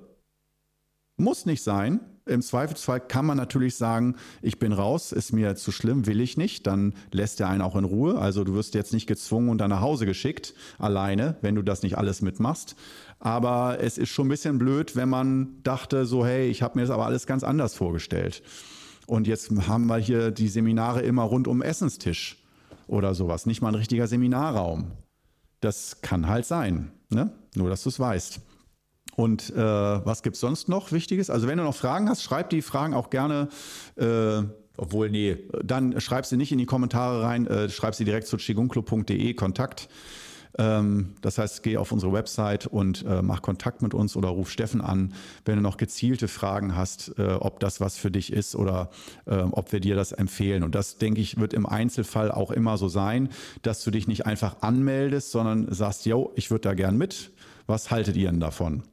Muss 1.17 1.45
nicht 1.45 1.63
sein. 1.63 1.99
Im 2.27 2.41
Zweifelsfall 2.41 2.99
kann 2.99 3.25
man 3.25 3.37
natürlich 3.37 3.75
sagen, 3.75 4.15
ich 4.41 4.57
bin 4.57 4.73
raus, 4.73 5.11
ist 5.11 5.31
mir 5.31 5.55
zu 5.55 5.71
schlimm, 5.71 6.07
will 6.07 6.19
ich 6.19 6.37
nicht. 6.37 6.65
Dann 6.65 6.93
lässt 7.11 7.39
er 7.39 7.49
einen 7.49 7.61
auch 7.61 7.75
in 7.75 7.83
Ruhe. 7.83 8.17
Also 8.17 8.43
du 8.43 8.55
wirst 8.55 8.73
jetzt 8.73 8.93
nicht 8.93 9.05
gezwungen 9.05 9.49
und 9.49 9.59
dann 9.59 9.69
nach 9.69 9.81
Hause 9.81 10.07
geschickt, 10.07 10.55
alleine, 10.79 11.37
wenn 11.41 11.53
du 11.53 11.61
das 11.61 11.83
nicht 11.83 11.97
alles 11.97 12.23
mitmachst. 12.23 12.75
Aber 13.19 13.77
es 13.79 13.99
ist 13.99 14.09
schon 14.09 14.25
ein 14.25 14.29
bisschen 14.29 14.57
blöd, 14.57 14.95
wenn 14.95 15.07
man 15.07 15.61
dachte, 15.61 16.05
so, 16.05 16.25
hey, 16.25 16.49
ich 16.49 16.63
habe 16.63 16.79
mir 16.79 16.81
das 16.81 16.89
aber 16.89 17.05
alles 17.05 17.27
ganz 17.27 17.43
anders 17.43 17.75
vorgestellt. 17.75 18.41
Und 19.05 19.27
jetzt 19.27 19.51
haben 19.67 19.85
wir 19.85 19.97
hier 19.97 20.31
die 20.31 20.47
Seminare 20.47 21.01
immer 21.03 21.23
rund 21.23 21.47
um 21.47 21.61
Essenstisch 21.61 22.43
oder 22.87 23.13
sowas. 23.13 23.45
Nicht 23.45 23.61
mal 23.61 23.69
ein 23.69 23.75
richtiger 23.75 24.07
Seminarraum. 24.07 24.91
Das 25.61 26.01
kann 26.01 26.27
halt 26.27 26.45
sein. 26.45 26.91
Ne? 27.09 27.31
Nur, 27.55 27.69
dass 27.69 27.83
du 27.83 27.89
es 27.89 27.99
weißt. 27.99 28.39
Und 29.15 29.51
äh, 29.51 29.55
was 29.57 30.23
gibt 30.23 30.35
es 30.35 30.41
sonst 30.41 30.67
noch 30.67 30.91
Wichtiges? 30.91 31.29
Also 31.29 31.47
wenn 31.47 31.57
du 31.57 31.63
noch 31.63 31.75
Fragen 31.75 32.09
hast, 32.09 32.21
schreib 32.21 32.49
die 32.49 32.61
Fragen 32.61 32.93
auch 32.93 33.09
gerne. 33.09 33.47
Äh, 33.95 34.43
obwohl, 34.77 35.09
nee, 35.09 35.37
dann 35.63 35.99
schreib 36.01 36.25
sie 36.25 36.35
nicht 36.35 36.51
in 36.51 36.57
die 36.57 36.65
Kommentare 36.65 37.23
rein, 37.23 37.47
äh, 37.47 37.69
schreib 37.69 37.95
sie 37.95 38.03
direkt 38.03 38.27
zu 38.27 38.37
chigunclub.de 38.37 39.33
Kontakt. 39.33 39.87
Ähm, 40.57 41.13
das 41.21 41.37
heißt, 41.37 41.63
geh 41.63 41.77
auf 41.77 41.91
unsere 41.91 42.13
Website 42.13 42.67
und 42.67 43.05
äh, 43.05 43.21
mach 43.21 43.41
Kontakt 43.41 43.81
mit 43.81 43.93
uns 43.93 44.15
oder 44.15 44.29
ruf 44.29 44.49
Steffen 44.49 44.81
an, 44.81 45.13
wenn 45.43 45.57
du 45.57 45.61
noch 45.61 45.77
gezielte 45.77 46.27
Fragen 46.27 46.75
hast, 46.75 47.17
äh, 47.17 47.33
ob 47.39 47.59
das 47.59 47.81
was 47.81 47.97
für 47.97 48.11
dich 48.11 48.31
ist 48.31 48.55
oder 48.55 48.89
äh, 49.25 49.37
ob 49.37 49.71
wir 49.71 49.79
dir 49.79 49.95
das 49.95 50.11
empfehlen. 50.11 50.63
Und 50.63 50.75
das, 50.75 50.97
denke 50.97 51.21
ich, 51.21 51.37
wird 51.39 51.53
im 51.53 51.65
Einzelfall 51.65 52.31
auch 52.31 52.51
immer 52.51 52.77
so 52.77 52.87
sein, 52.87 53.29
dass 53.61 53.83
du 53.83 53.91
dich 53.91 54.07
nicht 54.07 54.25
einfach 54.25 54.57
anmeldest, 54.61 55.31
sondern 55.31 55.71
sagst, 55.73 56.05
yo, 56.05 56.31
ich 56.35 56.51
würde 56.51 56.61
da 56.61 56.73
gern 56.73 56.97
mit. 56.97 57.31
Was 57.67 57.89
haltet 57.89 58.15
ihr 58.15 58.29
denn 58.29 58.39
davon? 58.39 58.83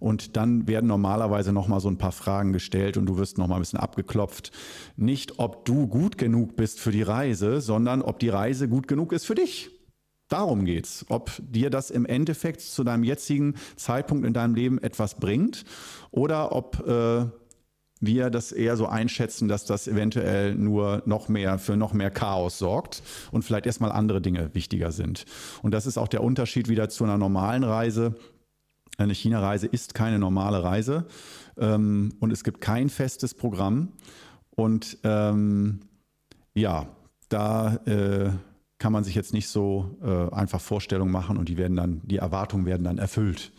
Und 0.00 0.36
dann 0.36 0.66
werden 0.66 0.86
normalerweise 0.86 1.52
nochmal 1.52 1.80
so 1.80 1.88
ein 1.88 1.98
paar 1.98 2.12
Fragen 2.12 2.52
gestellt 2.52 2.96
und 2.96 3.06
du 3.06 3.18
wirst 3.18 3.38
nochmal 3.38 3.58
ein 3.58 3.62
bisschen 3.62 3.78
abgeklopft. 3.78 4.50
Nicht, 4.96 5.38
ob 5.38 5.64
du 5.64 5.86
gut 5.86 6.18
genug 6.18 6.56
bist 6.56 6.80
für 6.80 6.90
die 6.90 7.02
Reise, 7.02 7.60
sondern 7.60 8.02
ob 8.02 8.18
die 8.18 8.30
Reise 8.30 8.68
gut 8.68 8.88
genug 8.88 9.12
ist 9.12 9.26
für 9.26 9.34
dich. 9.34 9.70
Darum 10.32 10.64
geht's. 10.64 11.04
Ob 11.10 11.30
dir 11.38 11.68
das 11.68 11.90
im 11.90 12.06
Endeffekt 12.06 12.62
zu 12.62 12.84
deinem 12.84 13.04
jetzigen 13.04 13.54
Zeitpunkt 13.76 14.26
in 14.26 14.32
deinem 14.32 14.54
Leben 14.54 14.82
etwas 14.82 15.16
bringt 15.16 15.66
oder 16.10 16.52
ob 16.52 16.86
äh, 16.88 17.26
wir 18.00 18.30
das 18.30 18.50
eher 18.50 18.78
so 18.78 18.86
einschätzen, 18.86 19.46
dass 19.46 19.66
das 19.66 19.86
eventuell 19.86 20.54
nur 20.54 21.02
noch 21.04 21.28
mehr 21.28 21.58
für 21.58 21.76
noch 21.76 21.92
mehr 21.92 22.10
Chaos 22.10 22.56
sorgt 22.56 23.02
und 23.30 23.42
vielleicht 23.42 23.66
erstmal 23.66 23.92
andere 23.92 24.22
Dinge 24.22 24.54
wichtiger 24.54 24.90
sind. 24.90 25.26
Und 25.60 25.74
das 25.74 25.84
ist 25.84 25.98
auch 25.98 26.08
der 26.08 26.24
Unterschied 26.24 26.66
wieder 26.66 26.88
zu 26.88 27.04
einer 27.04 27.18
normalen 27.18 27.62
Reise. 27.62 28.14
Eine 28.96 29.12
China-Reise 29.12 29.66
ist 29.66 29.92
keine 29.92 30.18
normale 30.18 30.64
Reise 30.64 31.04
ähm, 31.58 32.14
und 32.20 32.32
es 32.32 32.42
gibt 32.42 32.62
kein 32.62 32.88
festes 32.88 33.34
Programm. 33.34 33.92
Und 34.48 34.96
ähm, 35.04 35.80
ja, 36.54 36.86
da 37.28 37.76
äh, 37.84 38.30
kann 38.82 38.92
man 38.92 39.04
sich 39.04 39.14
jetzt 39.14 39.32
nicht 39.32 39.46
so 39.46 39.96
äh, 40.02 40.34
einfach 40.34 40.60
Vorstellungen 40.60 41.12
machen 41.12 41.36
und 41.36 41.48
die 41.48 41.56
werden 41.56 41.76
dann, 41.76 42.00
die 42.02 42.16
Erwartungen 42.16 42.66
werden 42.66 42.82
dann 42.82 42.98
erfüllt. 42.98 43.52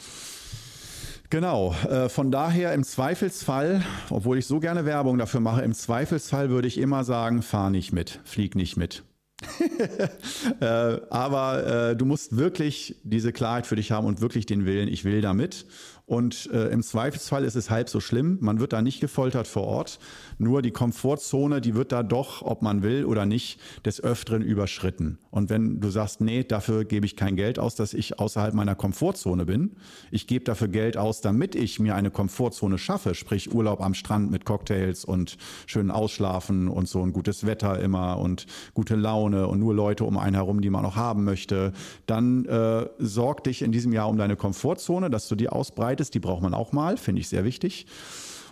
Genau, 1.30 1.74
äh, 1.90 2.10
von 2.10 2.30
daher 2.30 2.74
im 2.74 2.84
Zweifelsfall, 2.84 3.86
obwohl 4.10 4.38
ich 4.38 4.46
so 4.46 4.60
gerne 4.60 4.84
Werbung 4.84 5.18
dafür 5.18 5.40
mache, 5.40 5.62
im 5.62 5.74
Zweifelsfall 5.74 6.50
würde 6.50 6.68
ich 6.68 6.78
immer 6.78 7.06
sagen, 7.06 7.42
fahr 7.42 7.70
nicht 7.70 7.94
mit, 7.94 8.20
flieg 8.26 8.56
nicht 8.56 8.76
mit. 8.76 9.04
äh, 10.60 10.66
aber 11.10 11.92
äh, 11.92 11.96
du 11.96 12.04
musst 12.04 12.36
wirklich 12.36 12.98
diese 13.04 13.32
Klarheit 13.32 13.66
für 13.66 13.78
dich 13.78 13.94
haben 13.94 14.06
und 14.06 14.20
wirklich 14.20 14.46
den 14.46 14.66
Willen, 14.66 14.90
ich 14.90 15.06
will 15.06 15.22
damit. 15.22 15.66
Und 16.06 16.50
äh, 16.52 16.68
im 16.68 16.84
Zweifelsfall 16.84 17.46
ist 17.46 17.56
es 17.56 17.70
halb 17.70 17.88
so 17.88 18.02
schlimm. 18.02 18.38
Man 18.42 18.60
wird 18.60 18.74
da 18.74 18.82
nicht 18.82 19.00
gefoltert 19.00 19.48
vor 19.48 19.64
Ort. 19.64 20.00
Nur 20.38 20.62
die 20.62 20.72
Komfortzone, 20.72 21.62
die 21.62 21.76
wird 21.76 21.94
da 21.94 22.04
doch, 22.04 22.42
ob 22.42 22.62
man 22.62 22.84
will 22.84 23.06
oder 23.06 23.26
nicht, 23.26 23.58
des 23.86 24.04
Öfteren 24.04 24.42
überschritten. 24.42 25.18
Und 25.32 25.50
wenn 25.50 25.80
du 25.80 25.90
sagst, 25.90 26.20
nee, 26.20 26.44
dafür 26.44 26.84
gebe 26.84 27.06
ich 27.06 27.16
kein 27.16 27.38
Geld 27.38 27.58
aus, 27.58 27.76
dass 27.76 27.94
ich 27.94 28.20
außerhalb 28.20 28.54
meiner 28.54 28.76
Komfortzone 28.76 29.46
bin. 29.46 29.78
Ich 30.12 30.28
gebe 30.28 30.44
dafür 30.44 30.68
Geld 30.68 30.98
aus, 30.98 31.22
damit 31.22 31.56
ich 31.56 31.80
mir 31.80 31.96
eine 31.96 32.12
Komfortzone 32.12 32.78
schaffe, 32.78 33.16
sprich 33.16 33.54
Urlaub 33.54 33.80
am 33.80 33.94
Strand 33.94 34.30
mit 34.30 34.44
Cocktails 34.44 35.06
und 35.06 35.38
schönen 35.68 35.90
Ausschlafen 35.90 36.68
und 36.68 36.90
so 36.90 37.02
ein 37.02 37.14
gutes 37.14 37.46
Wetter 37.46 37.80
immer 37.80 38.20
und 38.20 38.46
gute 38.74 38.96
Laune 38.96 39.48
und 39.48 39.60
nur 39.62 39.74
Leute 39.74 40.04
um 40.04 40.18
einen 40.18 40.36
herum, 40.36 40.60
die 40.60 40.70
man 40.70 40.84
noch 40.84 40.98
haben 40.98 41.24
möchte. 41.24 41.72
Dann 42.08 42.46
äh, 42.46 42.90
sorg 43.00 43.46
dich 43.46 43.62
in 43.62 43.72
diesem 43.72 43.94
Jahr 43.94 44.10
um 44.10 44.18
deine 44.18 44.36
Komfortzone, 44.36 45.10
dass 45.10 45.30
du 45.30 45.36
die 45.36 45.48
ausbreitest 45.48 45.93
beides, 45.94 46.10
die 46.10 46.20
braucht 46.20 46.42
man 46.42 46.56
auch 46.56 46.72
mal, 46.72 46.98
finde 46.98 47.22
ich 47.22 47.30
sehr 47.30 47.44
wichtig. 47.44 47.86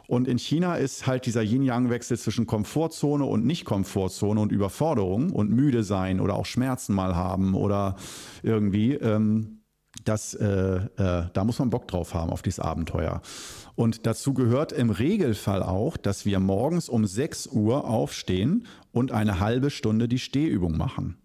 Und 0.08 0.28
in 0.28 0.38
China 0.38 0.76
ist 0.76 1.08
halt 1.08 1.26
dieser 1.26 1.42
Yin-Yang-Wechsel 1.42 2.20
zwischen 2.20 2.46
Komfortzone 2.46 3.26
und 3.26 3.46
Nicht-Komfortzone 3.46 4.40
und 4.40 4.52
Überforderung 4.52 5.32
und 5.32 5.50
müde 5.50 5.84
sein 5.84 6.20
oder 6.20 6.36
auch 6.36 6.46
Schmerzen 6.46 6.94
mal 6.94 7.16
haben 7.16 7.56
oder 7.56 7.96
irgendwie, 8.44 8.94
ähm, 8.94 9.62
das, 10.04 10.36
äh, 10.36 10.46
äh, 10.98 11.30
da 11.34 11.44
muss 11.44 11.58
man 11.58 11.72
Bock 11.72 11.88
drauf 11.88 12.14
haben, 12.14 12.30
auf 12.30 12.44
dieses 12.44 12.60
Abenteuer. 12.60 13.22
Und 13.74 14.06
dazu 14.06 14.36
gehört 14.36 14.72
im 14.72 14.92
Regelfall 14.92 15.64
auch, 15.64 15.98
dass 15.98 16.26
wir 16.28 16.40
morgens 16.40 16.90
um 16.90 17.08
6 17.08 17.48
Uhr 17.48 17.86
aufstehen 17.86 18.68
und 18.92 19.12
eine 19.12 19.40
halbe 19.40 19.72
Stunde 19.72 20.08
die 20.08 20.20
Stehübung 20.20 20.78
machen. 20.78 21.18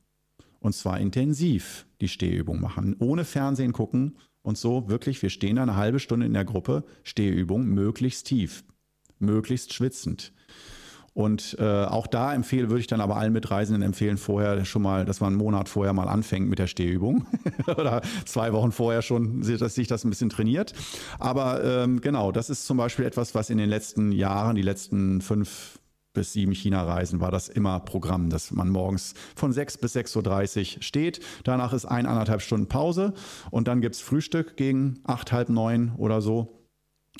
Und 0.60 0.74
zwar 0.74 0.98
intensiv 0.98 1.86
die 2.00 2.08
Stehübung 2.08 2.60
machen, 2.60 2.96
ohne 2.98 3.24
Fernsehen 3.24 3.72
gucken, 3.72 4.16
und 4.46 4.56
so 4.56 4.88
wirklich, 4.88 5.20
wir 5.22 5.30
stehen 5.30 5.58
eine 5.58 5.74
halbe 5.74 5.98
Stunde 5.98 6.24
in 6.24 6.32
der 6.32 6.44
Gruppe, 6.44 6.84
Stehübung, 7.02 7.66
möglichst 7.66 8.28
tief, 8.28 8.62
möglichst 9.18 9.74
schwitzend. 9.74 10.32
Und 11.14 11.56
äh, 11.58 11.84
auch 11.84 12.06
da 12.06 12.32
empfehle, 12.32 12.68
würde 12.68 12.80
ich 12.80 12.86
dann 12.86 13.00
aber 13.00 13.16
allen 13.16 13.32
Mitreisenden 13.32 13.82
empfehlen, 13.82 14.18
vorher 14.18 14.64
schon 14.64 14.82
mal, 14.82 15.04
dass 15.04 15.20
man 15.20 15.32
einen 15.32 15.38
Monat 15.38 15.68
vorher 15.68 15.92
mal 15.94 16.06
anfängt 16.06 16.48
mit 16.48 16.60
der 16.60 16.68
Stehübung 16.68 17.26
oder 17.66 18.02
zwei 18.24 18.52
Wochen 18.52 18.70
vorher 18.70 19.02
schon, 19.02 19.40
dass 19.40 19.74
sich 19.74 19.88
das 19.88 20.04
ein 20.04 20.10
bisschen 20.10 20.30
trainiert. 20.30 20.74
Aber 21.18 21.64
ähm, 21.64 22.00
genau, 22.00 22.30
das 22.30 22.48
ist 22.48 22.66
zum 22.66 22.76
Beispiel 22.76 23.04
etwas, 23.04 23.34
was 23.34 23.50
in 23.50 23.58
den 23.58 23.68
letzten 23.68 24.12
Jahren, 24.12 24.54
die 24.54 24.62
letzten 24.62 25.22
fünf 25.22 25.80
bis 26.16 26.32
sieben 26.32 26.52
China-Reisen 26.52 27.20
war 27.20 27.30
das 27.30 27.48
immer 27.48 27.78
Programm, 27.78 28.30
dass 28.30 28.50
man 28.50 28.70
morgens 28.70 29.14
von 29.36 29.52
6 29.52 29.78
bis 29.78 29.94
6.30 29.94 30.78
Uhr 30.78 30.82
steht. 30.82 31.20
Danach 31.44 31.72
ist 31.72 31.84
ein, 31.84 32.06
anderthalb 32.06 32.42
Stunden 32.42 32.66
Pause 32.66 33.14
und 33.50 33.68
dann 33.68 33.80
gibt 33.80 33.94
es 33.94 34.00
Frühstück 34.00 34.56
gegen 34.56 34.98
acht, 35.04 35.30
halb 35.30 35.50
neun 35.50 35.92
oder 35.98 36.20
so. 36.20 36.64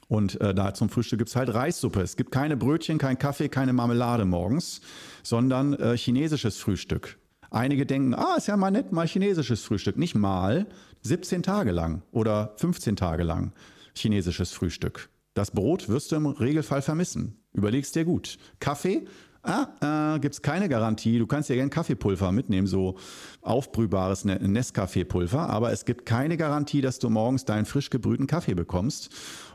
Und 0.08 0.40
äh, 0.40 0.54
da 0.54 0.72
zum 0.72 0.88
Frühstück 0.88 1.18
gibt 1.18 1.28
es 1.28 1.36
halt 1.36 1.52
Reissuppe. 1.52 2.00
Es 2.00 2.16
gibt 2.16 2.32
keine 2.32 2.56
Brötchen, 2.56 2.98
kein 2.98 3.18
Kaffee, 3.18 3.48
keine 3.48 3.72
Marmelade 3.72 4.24
morgens, 4.24 4.80
sondern 5.22 5.74
äh, 5.74 5.96
chinesisches 5.96 6.58
Frühstück. 6.58 7.18
Einige 7.50 7.86
denken, 7.86 8.14
ah, 8.14 8.36
ist 8.36 8.48
ja 8.48 8.56
mal 8.56 8.70
nett, 8.70 8.92
mal 8.92 9.06
chinesisches 9.06 9.62
Frühstück. 9.62 9.96
Nicht 9.98 10.14
mal, 10.14 10.66
17 11.02 11.42
Tage 11.42 11.70
lang 11.70 12.02
oder 12.12 12.54
15 12.56 12.96
Tage 12.96 13.22
lang 13.22 13.52
chinesisches 13.94 14.52
Frühstück. 14.52 15.10
Das 15.36 15.50
Brot 15.50 15.90
wirst 15.90 16.12
du 16.12 16.16
im 16.16 16.24
Regelfall 16.24 16.80
vermissen. 16.80 17.36
Überlegst 17.52 17.94
dir 17.94 18.06
gut. 18.06 18.38
Kaffee? 18.58 19.04
Ah, 19.42 20.14
äh, 20.14 20.18
gibt 20.18 20.34
es 20.34 20.40
keine 20.40 20.66
Garantie. 20.70 21.18
Du 21.18 21.26
kannst 21.26 21.50
ja 21.50 21.56
gerne 21.56 21.68
Kaffeepulver 21.68 22.32
mitnehmen, 22.32 22.66
so 22.66 22.96
aufbrühbares 23.42 24.24
ne-, 24.24 24.38
Nescafé-Pulver, 24.40 25.50
aber 25.50 25.72
es 25.72 25.84
gibt 25.84 26.06
keine 26.06 26.38
Garantie, 26.38 26.80
dass 26.80 26.98
du 27.00 27.10
morgens 27.10 27.44
deinen 27.44 27.66
frisch 27.66 27.90
gebrühten 27.90 28.26
Kaffee 28.26 28.54
bekommst. 28.54 29.10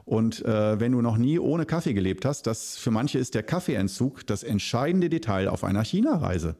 Und 0.06 0.46
äh, 0.46 0.80
wenn 0.80 0.92
du 0.92 1.02
noch 1.02 1.18
nie 1.18 1.40
ohne 1.40 1.66
Kaffee 1.66 1.94
gelebt 1.94 2.26
hast, 2.26 2.46
das 2.46 2.78
für 2.78 2.92
manche 2.92 3.18
ist 3.18 3.34
der 3.34 3.44
Kaffeeentzug 3.44 4.26
das 4.28 4.44
entscheidende 4.44 5.10
Detail 5.10 5.48
auf 5.48 5.64
einer 5.64 5.84
China-Reise. 5.84 6.58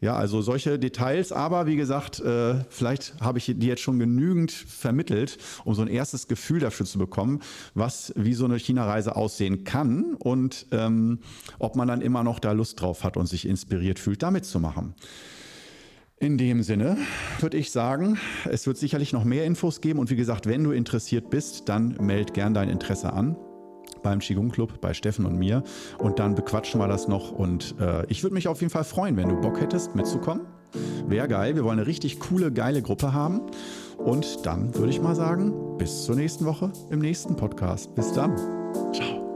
Ja, 0.00 0.14
also 0.14 0.42
solche 0.42 0.78
Details, 0.78 1.32
aber 1.32 1.66
wie 1.66 1.74
gesagt, 1.74 2.20
äh, 2.20 2.64
vielleicht 2.68 3.20
habe 3.20 3.38
ich 3.38 3.46
die 3.56 3.66
jetzt 3.66 3.82
schon 3.82 3.98
genügend 3.98 4.52
vermittelt, 4.52 5.38
um 5.64 5.74
so 5.74 5.82
ein 5.82 5.88
erstes 5.88 6.28
Gefühl 6.28 6.60
dafür 6.60 6.86
zu 6.86 6.98
bekommen, 6.98 7.40
was 7.74 8.12
wie 8.14 8.34
so 8.34 8.44
eine 8.44 8.60
China-Reise 8.60 9.16
aussehen 9.16 9.64
kann 9.64 10.14
und 10.14 10.66
ähm, 10.70 11.18
ob 11.58 11.74
man 11.74 11.88
dann 11.88 12.00
immer 12.00 12.22
noch 12.22 12.38
da 12.38 12.52
Lust 12.52 12.80
drauf 12.80 13.02
hat 13.02 13.16
und 13.16 13.26
sich 13.26 13.44
inspiriert 13.44 13.98
fühlt, 13.98 14.22
damit 14.22 14.44
zu 14.44 14.60
machen. 14.60 14.94
In 16.20 16.38
dem 16.38 16.62
Sinne 16.62 16.96
würde 17.40 17.56
ich 17.56 17.72
sagen, 17.72 18.18
es 18.48 18.68
wird 18.68 18.76
sicherlich 18.76 19.12
noch 19.12 19.24
mehr 19.24 19.46
Infos 19.46 19.80
geben 19.80 19.98
und 19.98 20.10
wie 20.10 20.16
gesagt, 20.16 20.46
wenn 20.46 20.62
du 20.62 20.70
interessiert 20.70 21.28
bist, 21.28 21.68
dann 21.68 21.96
meld 22.00 22.34
gern 22.34 22.54
dein 22.54 22.68
Interesse 22.68 23.12
an 23.12 23.36
beim 24.02 24.20
Qigong 24.20 24.50
Club, 24.50 24.80
bei 24.80 24.94
Steffen 24.94 25.26
und 25.26 25.38
mir. 25.38 25.62
Und 25.98 26.18
dann 26.18 26.34
bequatschen 26.34 26.80
wir 26.80 26.88
das 26.88 27.08
noch. 27.08 27.32
Und 27.32 27.74
äh, 27.80 28.06
ich 28.06 28.22
würde 28.22 28.34
mich 28.34 28.48
auf 28.48 28.60
jeden 28.60 28.70
Fall 28.70 28.84
freuen, 28.84 29.16
wenn 29.16 29.28
du 29.28 29.40
Bock 29.40 29.60
hättest, 29.60 29.94
mitzukommen. 29.94 30.46
Wäre 31.06 31.28
geil. 31.28 31.54
Wir 31.54 31.64
wollen 31.64 31.78
eine 31.78 31.86
richtig 31.86 32.20
coole, 32.20 32.52
geile 32.52 32.82
Gruppe 32.82 33.12
haben. 33.12 33.40
Und 33.96 34.46
dann 34.46 34.74
würde 34.74 34.90
ich 34.90 35.00
mal 35.00 35.14
sagen, 35.14 35.76
bis 35.78 36.04
zur 36.04 36.14
nächsten 36.14 36.44
Woche 36.44 36.72
im 36.90 37.00
nächsten 37.00 37.36
Podcast. 37.36 37.94
Bis 37.94 38.12
dann. 38.12 38.36
Ciao. 38.92 39.27